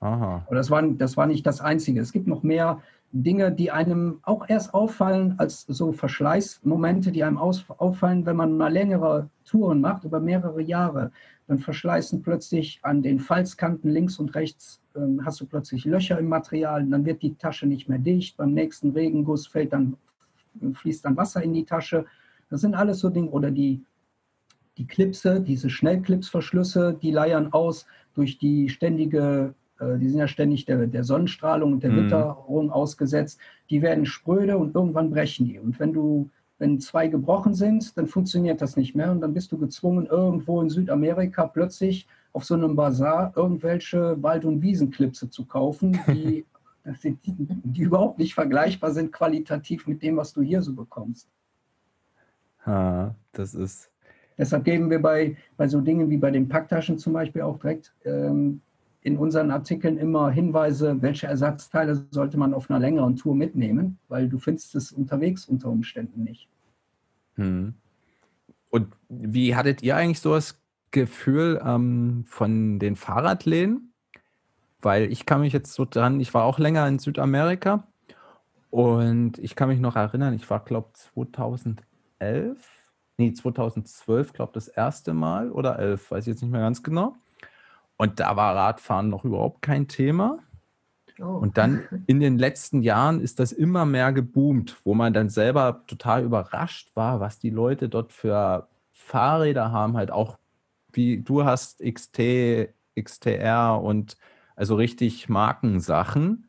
Aha. 0.00 0.42
Aber 0.46 0.56
das 0.56 0.70
war, 0.70 0.82
das 0.82 1.16
war 1.16 1.26
nicht 1.26 1.46
das 1.46 1.60
Einzige. 1.60 2.00
Es 2.00 2.12
gibt 2.12 2.26
noch 2.26 2.42
mehr 2.42 2.82
Dinge, 3.12 3.52
die 3.52 3.70
einem 3.70 4.20
auch 4.22 4.48
erst 4.48 4.72
auffallen 4.72 5.34
als 5.38 5.66
so 5.68 5.92
Verschleißmomente, 5.92 7.12
die 7.12 7.24
einem 7.24 7.38
auffallen, 7.38 8.24
wenn 8.24 8.36
man 8.36 8.56
mal 8.56 8.72
längere 8.72 9.28
Touren 9.44 9.80
macht, 9.80 10.04
über 10.04 10.18
mehrere 10.18 10.62
Jahre. 10.62 11.12
Dann 11.46 11.58
verschleißen 11.58 12.22
plötzlich 12.22 12.80
an 12.82 13.02
den 13.02 13.20
Falzkanten 13.20 13.90
links 13.90 14.18
und 14.18 14.34
rechts, 14.34 14.80
äh, 14.94 15.00
hast 15.24 15.40
du 15.40 15.46
plötzlich 15.46 15.84
Löcher 15.84 16.18
im 16.18 16.28
Material, 16.28 16.86
dann 16.86 17.04
wird 17.04 17.22
die 17.22 17.34
Tasche 17.34 17.66
nicht 17.66 17.88
mehr 17.88 17.98
dicht. 17.98 18.38
Beim 18.38 18.54
nächsten 18.54 18.92
Regenguss 18.92 19.46
fällt 19.46 19.72
dann 19.72 19.96
fließt 20.74 21.04
dann 21.04 21.16
Wasser 21.16 21.42
in 21.42 21.52
die 21.52 21.64
Tasche. 21.64 22.06
Das 22.50 22.60
sind 22.60 22.74
alles 22.74 23.00
so 23.00 23.10
Dinge. 23.10 23.30
Oder 23.30 23.50
die, 23.50 23.82
die 24.76 24.86
Klipse, 24.86 25.40
diese 25.40 25.70
Schnellklipsverschlüsse, 25.70 26.98
die 27.00 27.10
leiern 27.10 27.52
aus 27.52 27.86
durch 28.14 28.38
die 28.38 28.68
ständige, 28.68 29.54
die 29.98 30.08
sind 30.08 30.18
ja 30.18 30.28
ständig 30.28 30.64
der, 30.64 30.86
der 30.86 31.04
Sonnenstrahlung 31.04 31.72
und 31.72 31.82
der 31.82 31.90
mhm. 31.90 32.04
Witterung 32.06 32.70
ausgesetzt. 32.70 33.38
Die 33.70 33.82
werden 33.82 34.06
spröde 34.06 34.58
und 34.58 34.74
irgendwann 34.74 35.10
brechen 35.10 35.46
die. 35.46 35.58
Und 35.58 35.78
wenn 35.80 35.92
du 35.92 36.30
wenn 36.58 36.78
zwei 36.78 37.08
gebrochen 37.08 37.54
sind, 37.54 37.98
dann 37.98 38.06
funktioniert 38.06 38.62
das 38.62 38.76
nicht 38.76 38.94
mehr 38.94 39.10
und 39.10 39.20
dann 39.20 39.34
bist 39.34 39.50
du 39.50 39.58
gezwungen, 39.58 40.06
irgendwo 40.06 40.62
in 40.62 40.70
Südamerika 40.70 41.44
plötzlich 41.46 42.06
auf 42.32 42.44
so 42.44 42.54
einem 42.54 42.76
Bazar 42.76 43.32
irgendwelche 43.34 44.22
Wald- 44.22 44.44
und 44.44 44.62
Wiesenklipse 44.62 45.28
zu 45.28 45.44
kaufen, 45.44 45.98
die 46.06 46.46
die, 47.02 47.16
die 47.24 47.82
überhaupt 47.82 48.18
nicht 48.18 48.34
vergleichbar 48.34 48.92
sind 48.92 49.12
qualitativ 49.12 49.86
mit 49.86 50.02
dem, 50.02 50.16
was 50.16 50.32
du 50.32 50.42
hier 50.42 50.62
so 50.62 50.72
bekommst. 50.72 51.28
Ha, 52.66 53.14
das 53.32 53.54
ist. 53.54 53.90
Deshalb 54.38 54.64
geben 54.64 54.90
wir 54.90 55.00
bei, 55.00 55.36
bei 55.56 55.68
so 55.68 55.80
Dingen 55.80 56.08
wie 56.10 56.16
bei 56.16 56.30
den 56.30 56.48
Packtaschen 56.48 56.98
zum 56.98 57.12
Beispiel 57.12 57.42
auch 57.42 57.58
direkt 57.58 57.92
ähm, 58.04 58.60
in 59.02 59.16
unseren 59.18 59.50
Artikeln 59.50 59.98
immer 59.98 60.30
Hinweise, 60.30 61.02
welche 61.02 61.26
Ersatzteile 61.26 62.06
sollte 62.10 62.38
man 62.38 62.54
auf 62.54 62.70
einer 62.70 62.78
längeren 62.78 63.16
Tour 63.16 63.34
mitnehmen, 63.34 63.98
weil 64.08 64.28
du 64.28 64.38
findest 64.38 64.74
es 64.74 64.92
unterwegs 64.92 65.46
unter 65.46 65.68
Umständen 65.68 66.22
nicht. 66.24 66.48
Hm. 67.34 67.74
Und 68.70 68.88
wie 69.08 69.54
hattet 69.54 69.82
ihr 69.82 69.96
eigentlich 69.96 70.20
so 70.20 70.34
das 70.34 70.60
Gefühl 70.92 71.60
ähm, 71.64 72.24
von 72.26 72.78
den 72.78 72.96
Fahrradläden? 72.96 73.92
weil 74.82 75.10
ich 75.10 75.24
kann 75.24 75.40
mich 75.40 75.52
jetzt 75.52 75.72
so 75.72 75.86
dran, 75.88 76.20
ich 76.20 76.34
war 76.34 76.44
auch 76.44 76.58
länger 76.58 76.86
in 76.88 76.98
Südamerika 76.98 77.86
und 78.70 79.38
ich 79.38 79.56
kann 79.56 79.68
mich 79.68 79.80
noch 79.80 79.96
erinnern, 79.96 80.34
ich 80.34 80.50
war, 80.50 80.60
glaube 80.64 80.90
ich, 80.94 81.02
2011, 81.14 82.58
nee, 83.16 83.32
2012, 83.32 84.32
glaube 84.32 84.52
das 84.54 84.68
erste 84.68 85.14
Mal 85.14 85.50
oder 85.50 85.78
11, 85.78 86.10
weiß 86.10 86.24
ich 86.24 86.32
jetzt 86.32 86.42
nicht 86.42 86.50
mehr 86.50 86.60
ganz 86.60 86.82
genau. 86.82 87.16
Und 88.02 88.18
da 88.18 88.34
war 88.34 88.56
Radfahren 88.56 89.10
noch 89.10 89.24
überhaupt 89.24 89.62
kein 89.62 89.86
Thema. 89.86 90.40
Oh. 91.20 91.24
Und 91.24 91.56
dann 91.56 91.84
in 92.08 92.18
den 92.18 92.36
letzten 92.36 92.82
Jahren 92.82 93.20
ist 93.20 93.38
das 93.38 93.52
immer 93.52 93.86
mehr 93.86 94.12
geboomt, 94.12 94.76
wo 94.82 94.94
man 94.94 95.12
dann 95.12 95.28
selber 95.28 95.84
total 95.86 96.24
überrascht 96.24 96.90
war, 96.96 97.20
was 97.20 97.38
die 97.38 97.50
Leute 97.50 97.88
dort 97.88 98.10
für 98.10 98.66
Fahrräder 98.90 99.70
haben, 99.70 99.96
halt 99.96 100.10
auch 100.10 100.36
wie 100.92 101.22
du 101.22 101.44
hast 101.44 101.78
XT, 101.78 102.70
XTR 103.00 103.80
und 103.80 104.16
also 104.56 104.74
richtig 104.74 105.28
Markensachen. 105.28 106.48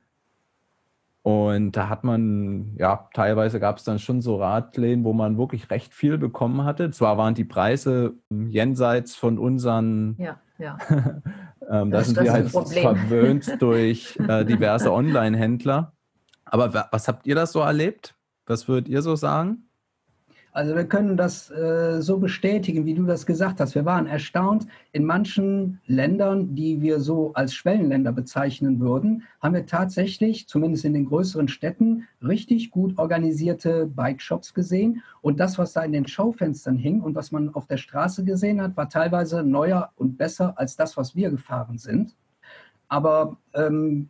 Und 1.22 1.74
da 1.74 1.88
hat 1.88 2.04
man, 2.04 2.76
ja, 2.78 3.08
teilweise 3.14 3.60
gab 3.60 3.78
es 3.78 3.84
dann 3.84 4.00
schon 4.00 4.22
so 4.22 4.38
Radläden, 4.38 5.04
wo 5.04 5.14
man 5.14 5.38
wirklich 5.38 5.70
recht 5.70 5.94
viel 5.94 6.18
bekommen 6.18 6.66
hatte. 6.66 6.90
Zwar 6.90 7.20
waren 7.20 7.36
die 7.36 7.46
Preise 7.46 8.16
jenseits 8.32 9.16
von 9.16 9.38
unseren, 9.38 10.16
ja, 10.18 10.40
ja. 10.58 10.78
ähm, 11.70 11.92
da 11.92 12.04
sind 12.04 12.22
wir 12.22 12.32
halt 12.32 12.50
verwöhnt 12.50 13.50
durch 13.60 14.18
äh, 14.28 14.46
diverse 14.46 14.92
Online-Händler. 14.92 15.94
Aber 16.46 16.88
was 16.92 17.08
habt 17.08 17.26
ihr 17.26 17.36
das 17.36 17.52
so 17.52 17.60
erlebt? 17.60 18.16
Was 18.46 18.68
würdet 18.68 18.88
ihr 18.88 19.02
so 19.02 19.16
sagen? 19.16 19.70
Also 20.54 20.76
wir 20.76 20.86
können 20.86 21.18
das 21.18 21.50
äh, 21.50 22.00
so 22.00 22.20
bestätigen, 22.20 22.86
wie 22.86 22.94
du 22.94 23.06
das 23.06 23.26
gesagt 23.26 23.60
hast. 23.60 23.74
Wir 23.74 23.86
waren 23.86 24.06
erstaunt. 24.06 24.68
In 24.92 25.04
manchen 25.04 25.82
Ländern, 25.88 26.54
die 26.54 26.80
wir 26.80 27.00
so 27.00 27.34
als 27.34 27.56
Schwellenländer 27.56 28.12
bezeichnen 28.12 28.80
würden, 28.80 29.24
haben 29.42 29.56
wir 29.56 29.66
tatsächlich, 29.66 30.48
zumindest 30.48 30.86
in 30.86 30.94
den 30.94 31.06
größeren 31.06 31.48
Städten, 31.48 32.08
richtig 32.22 32.70
gut 32.70 33.00
organisierte 33.00 33.88
Bike-Shops 33.88 34.54
gesehen. 34.54 35.02
Und 35.22 35.40
das, 35.40 35.58
was 35.58 35.74
da 35.74 35.82
in 35.82 35.92
den 35.92 36.08
Schaufenstern 36.08 36.78
hing 36.78 37.02
und 37.02 37.16
was 37.16 37.32
man 37.32 37.52
auf 37.56 37.66
der 37.66 37.78
Straße 37.78 38.24
gesehen 38.24 38.62
hat, 38.62 38.78
war 38.78 38.90
teilweise 38.90 39.42
neuer 39.42 39.92
und 39.96 40.20
besser 40.20 40.54
als 40.60 40.76
das, 40.76 40.96
was 40.98 41.16
wir 41.16 41.32
gefahren 41.32 41.80
sind. 41.80 42.16
Aber 42.90 43.38
ähm, 43.56 44.10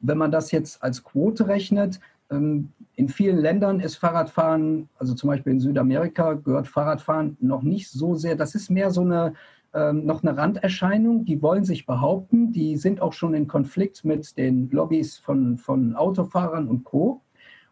wenn 0.00 0.16
man 0.16 0.30
das 0.30 0.50
jetzt 0.50 0.82
als 0.82 1.04
Quote 1.04 1.46
rechnet, 1.46 2.00
in 2.30 3.08
vielen 3.08 3.38
Ländern 3.38 3.80
ist 3.80 3.96
Fahrradfahren, 3.96 4.88
also 4.98 5.14
zum 5.14 5.28
Beispiel 5.28 5.52
in 5.52 5.60
Südamerika, 5.60 6.34
gehört 6.34 6.68
Fahrradfahren 6.68 7.36
noch 7.40 7.62
nicht 7.62 7.90
so 7.90 8.14
sehr. 8.14 8.34
Das 8.34 8.54
ist 8.54 8.70
mehr 8.70 8.90
so 8.90 9.02
eine 9.02 9.34
ähm, 9.74 10.06
noch 10.06 10.22
eine 10.22 10.36
Randerscheinung. 10.36 11.24
Die 11.24 11.42
wollen 11.42 11.64
sich 11.64 11.84
behaupten. 11.84 12.52
Die 12.52 12.76
sind 12.76 13.00
auch 13.02 13.12
schon 13.12 13.34
in 13.34 13.48
Konflikt 13.48 14.04
mit 14.04 14.38
den 14.38 14.70
Lobbys 14.70 15.18
von, 15.18 15.58
von 15.58 15.96
Autofahrern 15.96 16.68
und 16.68 16.84
Co. 16.84 17.22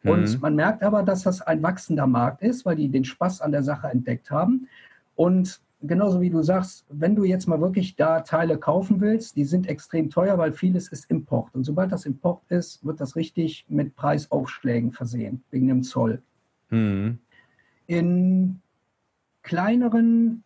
Und 0.05 0.35
mhm. 0.35 0.41
man 0.41 0.57
merkt 0.57 0.83
aber, 0.83 1.05
dass 1.05 1.23
das 1.23 1.43
ein 1.43 1.63
wachsender 1.63 2.09
Markt 2.09 2.43
ist, 2.43 2.67
weil 2.67 2.75
die 2.75 2.89
den 2.89 3.05
Spaß 3.05 3.41
an 3.41 3.53
der 3.53 3.63
Sache 3.63 3.87
entdeckt 3.87 4.33
haben. 4.33 4.67
Und 5.15 5.61
genauso 5.83 6.21
wie 6.21 6.31
du 6.31 6.43
sagst, 6.43 6.85
wenn 6.89 7.17
du 7.17 7.25
jetzt 7.25 7.47
mal 7.47 7.61
wirklich 7.61 7.97
da 7.97 8.21
Teile 8.21 8.59
kaufen 8.59 9.01
willst, 9.01 9.37
die 9.37 9.45
sind 9.45 9.69
extrem 9.69 10.11
teuer, 10.11 10.39
weil 10.39 10.53
vieles 10.53 10.89
ist 10.89 11.11
Import. 11.11 11.55
Und 11.55 11.65
sobald 11.65 11.93
das 11.93 12.07
Import 12.07 12.43
ist, 12.49 12.85
wird 12.85 13.01
das 13.01 13.17
richtig 13.17 13.67
mit 13.69 13.95
Preisaufschlägen 13.97 14.93
versehen, 14.93 15.43
wegen 15.51 15.69
dem 15.69 15.83
Zoll. 15.83 16.23
Mhm. 16.71 17.19
In 17.87 18.61
kleineren 19.43 20.45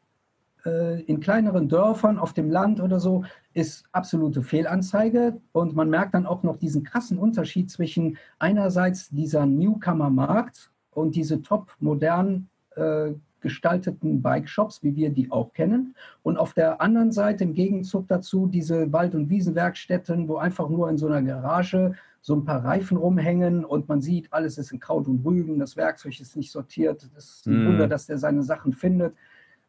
äh, 0.67 1.03
in 1.03 1.21
kleineren 1.21 1.69
Dörfern 1.69 2.19
auf 2.19 2.33
dem 2.33 2.51
Land 2.51 2.81
oder 2.81 2.99
so 2.99 3.25
ist 3.55 3.85
absolute 3.93 4.43
Fehlanzeige 4.43 5.41
und 5.53 5.77
man 5.77 5.89
merkt 5.89 6.15
dann 6.15 6.27
auch 6.27 6.43
noch 6.43 6.57
diesen 6.57 6.83
krassen 6.83 7.19
Unterschied 7.19 7.71
zwischen 7.71 8.19
einerseits 8.39 9.09
dieser 9.11 9.47
Newcomer-Markt 9.47 10.73
und 10.91 11.15
diese 11.15 11.43
top 11.43 11.75
modernen 11.79 12.49
äh, 12.75 13.13
gestalteten 13.41 14.23
Bike-Shops, 14.23 14.83
wie 14.83 14.97
wir 14.97 15.11
die 15.11 15.31
auch 15.31 15.53
kennen. 15.53 15.95
Und 16.23 16.37
auf 16.37 16.55
der 16.55 16.81
anderen 16.81 17.13
Seite 17.13 17.45
im 17.45 17.55
Gegenzug 17.55 18.09
dazu 18.09 18.47
diese 18.47 18.93
Wald- 18.93 19.15
und 19.15 19.31
Wiesenwerkstätten, 19.31 20.29
wo 20.29 20.37
einfach 20.37 20.69
nur 20.69 20.89
in 20.91 20.99
so 20.99 21.07
einer 21.07 21.23
Garage 21.23 21.95
so 22.23 22.35
ein 22.35 22.45
paar 22.45 22.65
Reifen 22.65 22.97
rumhängen 22.97 23.65
und 23.65 23.89
man 23.89 24.01
sieht, 24.01 24.33
alles 24.33 24.59
ist 24.59 24.73
in 24.73 24.81
Kraut 24.81 25.07
und 25.07 25.25
Rüben, 25.25 25.61
das 25.61 25.77
Werkzeug 25.77 26.19
ist 26.21 26.37
nicht 26.37 26.51
sortiert. 26.51 27.09
Das 27.15 27.25
ist 27.25 27.47
ein 27.47 27.63
mm. 27.63 27.67
Wunder, 27.69 27.87
dass 27.87 28.07
der 28.07 28.19
seine 28.19 28.43
Sachen 28.43 28.73
findet. 28.73 29.15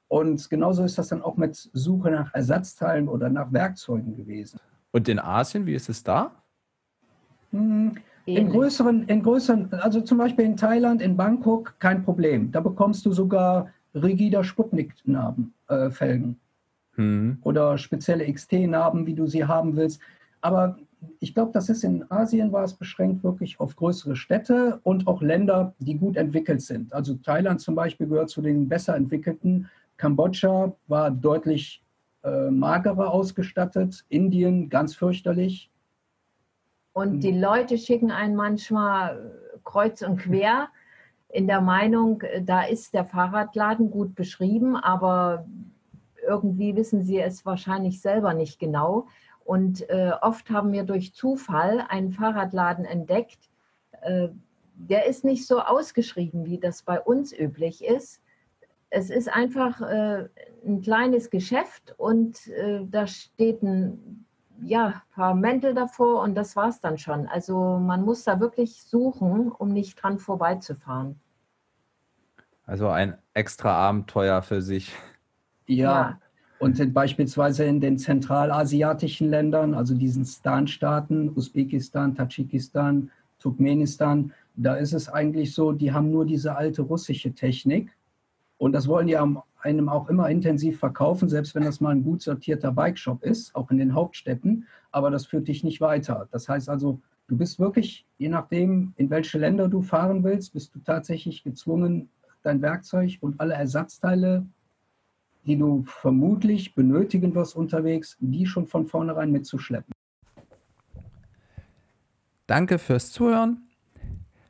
Und 0.07 0.49
genauso 0.49 0.83
ist 0.83 0.97
das 0.97 1.09
dann 1.09 1.21
auch 1.21 1.37
mit 1.37 1.55
Suche 1.73 2.09
nach 2.09 2.33
Ersatzteilen 2.33 3.09
oder 3.09 3.29
nach 3.29 3.51
Werkzeugen 3.51 4.15
gewesen. 4.15 4.59
Und 4.91 5.07
in 5.07 5.19
Asien, 5.19 5.67
wie 5.67 5.75
ist 5.75 5.89
es 5.89 6.03
da? 6.03 6.31
Hm, 7.51 7.97
in 8.27 8.49
größeren, 8.49 9.03
in 9.03 9.23
größeren, 9.23 9.73
also 9.73 10.01
zum 10.01 10.17
Beispiel 10.17 10.45
in 10.45 10.57
Thailand, 10.57 11.01
in 11.01 11.15
Bangkok, 11.15 11.75
kein 11.79 12.03
Problem. 12.03 12.51
Da 12.51 12.59
bekommst 12.59 13.05
du 13.05 13.13
sogar 13.13 13.71
rigider 13.95 14.43
Sputnik-Narben, 14.43 15.53
äh. 15.69 15.89
Hm. 16.95 17.37
Oder 17.43 17.77
spezielle 17.77 18.31
XT-Narben, 18.31 19.05
wie 19.05 19.13
du 19.13 19.27
sie 19.27 19.45
haben 19.45 19.75
willst. 19.75 20.01
Aber 20.41 20.77
ich 21.19 21.33
glaube, 21.33 21.51
das 21.53 21.69
ist 21.69 21.83
in 21.83 22.09
Asien 22.09 22.51
war 22.51 22.63
es 22.63 22.73
beschränkt 22.73 23.23
wirklich 23.23 23.59
auf 23.59 23.75
größere 23.75 24.15
Städte 24.15 24.79
und 24.83 25.07
auch 25.07 25.21
Länder, 25.21 25.73
die 25.79 25.95
gut 25.95 26.17
entwickelt 26.17 26.61
sind. 26.61 26.91
Also 26.93 27.13
Thailand 27.15 27.61
zum 27.61 27.75
Beispiel 27.75 28.07
gehört 28.07 28.29
zu 28.29 28.41
den 28.41 28.67
besser 28.67 28.95
entwickelten 28.95 29.69
Kambodscha 29.97 30.73
war 30.87 31.11
deutlich 31.11 31.83
äh, 32.23 32.49
magerer 32.49 33.11
ausgestattet, 33.11 34.05
Indien 34.09 34.69
ganz 34.69 34.95
fürchterlich. 34.95 35.71
Und 36.97 37.19
die 37.19 37.31
Leute 37.31 37.77
schicken 37.77 38.09
einen 38.09 38.35
manchmal 38.35 39.31
kreuz 39.63 40.01
und 40.01 40.17
quer 40.17 40.69
in 41.29 41.45
der 41.45 41.61
Meinung, 41.61 42.23
da 42.41 42.63
ist 42.63 42.95
der 42.95 43.05
Fahrradladen 43.05 43.91
gut 43.91 44.15
beschrieben, 44.15 44.75
aber 44.75 45.45
irgendwie 46.27 46.75
wissen 46.75 47.03
sie 47.03 47.19
es 47.19 47.45
wahrscheinlich 47.45 48.01
selber 48.01 48.33
nicht 48.33 48.57
genau. 48.57 49.05
Und 49.45 49.87
äh, 49.91 50.13
oft 50.23 50.49
haben 50.49 50.71
wir 50.71 50.85
durch 50.85 51.13
Zufall 51.13 51.85
einen 51.87 52.13
Fahrradladen 52.13 52.83
entdeckt, 52.85 53.51
äh, 54.01 54.29
der 54.73 55.05
ist 55.05 55.23
nicht 55.23 55.45
so 55.45 55.59
ausgeschrieben, 55.59 56.47
wie 56.47 56.57
das 56.57 56.81
bei 56.81 56.99
uns 56.99 57.31
üblich 57.31 57.85
ist 57.85 58.23
es 58.89 59.09
ist 59.09 59.27
einfach 59.27 59.81
äh, 59.81 60.29
ein 60.65 60.81
kleines 60.81 61.29
Geschäft 61.29 61.93
und 61.97 62.47
äh, 62.47 62.85
da 62.89 63.05
steht 63.05 63.61
ein 63.61 64.26
ja, 64.61 65.01
paar 65.13 65.35
Mäntel 65.35 65.73
davor 65.73 66.21
und 66.23 66.35
das 66.35 66.55
war 66.55 66.69
es 66.69 66.79
dann 66.81 66.97
schon. 66.97 67.27
Also 67.27 67.79
man 67.79 68.03
muss 68.03 68.23
da 68.23 68.39
wirklich 68.39 68.83
suchen, 68.83 69.51
um 69.51 69.69
nicht 69.69 70.01
dran 70.01 70.19
vorbeizufahren. 70.19 71.19
Also 72.65 72.89
ein 72.89 73.17
extra 73.33 73.71
Abenteuer 73.71 74.41
für 74.41 74.61
sich. 74.61 74.93
Ja, 75.67 75.83
ja. 75.83 76.19
und 76.59 76.79
in, 76.79 76.93
beispielsweise 76.93 77.65
in 77.65 77.79
den 77.79 77.97
zentralasiatischen 77.97 79.29
Ländern, 79.29 79.73
also 79.73 79.95
diesen 79.95 80.25
Stan-Staaten, 80.25 81.31
Usbekistan, 81.35 82.15
Tadschikistan, 82.15 83.11
Turkmenistan, 83.39 84.33
da 84.55 84.75
ist 84.75 84.93
es 84.93 85.07
eigentlich 85.07 85.53
so, 85.53 85.71
die 85.71 85.93
haben 85.93 86.11
nur 86.11 86.25
diese 86.25 86.55
alte 86.55 86.81
russische 86.81 87.33
Technik 87.33 87.95
und 88.57 88.73
das 88.73 88.87
wollen 88.87 89.07
die 89.07 89.17
einem 89.59 89.89
auch 89.89 90.09
immer 90.09 90.29
intensiv 90.29 90.79
verkaufen, 90.79 91.29
selbst 91.29 91.55
wenn 91.55 91.63
das 91.63 91.81
mal 91.81 91.91
ein 91.91 92.03
gut 92.03 92.21
sortierter 92.21 92.71
Bikeshop 92.71 93.23
ist, 93.23 93.55
auch 93.55 93.71
in 93.71 93.77
den 93.77 93.93
Hauptstädten. 93.93 94.67
Aber 94.91 95.11
das 95.11 95.25
führt 95.25 95.47
dich 95.47 95.63
nicht 95.63 95.81
weiter. 95.81 96.27
Das 96.31 96.47
heißt 96.47 96.69
also, 96.69 96.99
du 97.27 97.37
bist 97.37 97.59
wirklich, 97.59 98.05
je 98.17 98.29
nachdem, 98.29 98.93
in 98.97 99.09
welche 99.09 99.39
Länder 99.39 99.67
du 99.67 99.81
fahren 99.81 100.23
willst, 100.23 100.53
bist 100.53 100.73
du 100.75 100.79
tatsächlich 100.79 101.43
gezwungen, 101.43 102.09
dein 102.43 102.61
Werkzeug 102.61 103.17
und 103.21 103.39
alle 103.39 103.55
Ersatzteile, 103.55 104.45
die 105.45 105.57
du 105.57 105.83
vermutlich 105.85 106.75
benötigen 106.75 107.33
wirst 107.35 107.55
unterwegs, 107.55 108.17
die 108.19 108.45
schon 108.45 108.67
von 108.67 108.85
vornherein 108.85 109.31
mitzuschleppen. 109.31 109.93
Danke 112.45 112.79
fürs 112.79 113.11
Zuhören. 113.11 113.67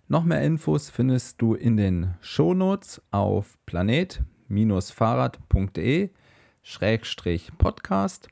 Noch 0.08 0.24
mehr 0.24 0.41
Infos 0.41 0.89
findest 0.89 1.41
du 1.41 1.54
in 1.54 1.76
den 1.76 2.13
Shownotes 2.22 3.02
auf 3.12 3.58
planet-fahrrad.de 4.48 6.10
Podcast 7.58 8.28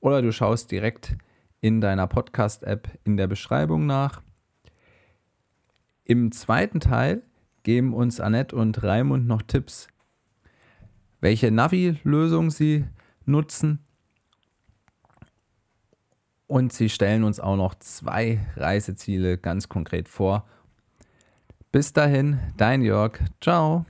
oder 0.00 0.22
du 0.22 0.32
schaust 0.32 0.70
direkt 0.70 1.16
in 1.60 1.80
deiner 1.80 2.06
Podcast-App 2.06 2.88
in 3.04 3.16
der 3.16 3.26
Beschreibung 3.26 3.86
nach. 3.86 4.22
Im 6.04 6.32
zweiten 6.32 6.80
Teil 6.80 7.22
geben 7.62 7.94
uns 7.94 8.20
Annette 8.20 8.54
und 8.56 8.82
Raimund 8.82 9.26
noch 9.26 9.42
Tipps, 9.42 9.88
welche 11.20 11.50
Navi-Lösung 11.50 12.50
sie 12.50 12.84
nutzen. 13.24 13.78
Und 16.46 16.72
sie 16.72 16.88
stellen 16.88 17.24
uns 17.24 17.40
auch 17.40 17.56
noch 17.56 17.74
zwei 17.76 18.40
Reiseziele 18.56 19.38
ganz 19.38 19.68
konkret 19.68 20.08
vor 20.08 20.46
bis 21.72 21.94
dahin, 21.94 22.38
dein 22.58 22.82
Jörg. 22.82 23.18
Ciao. 23.40 23.86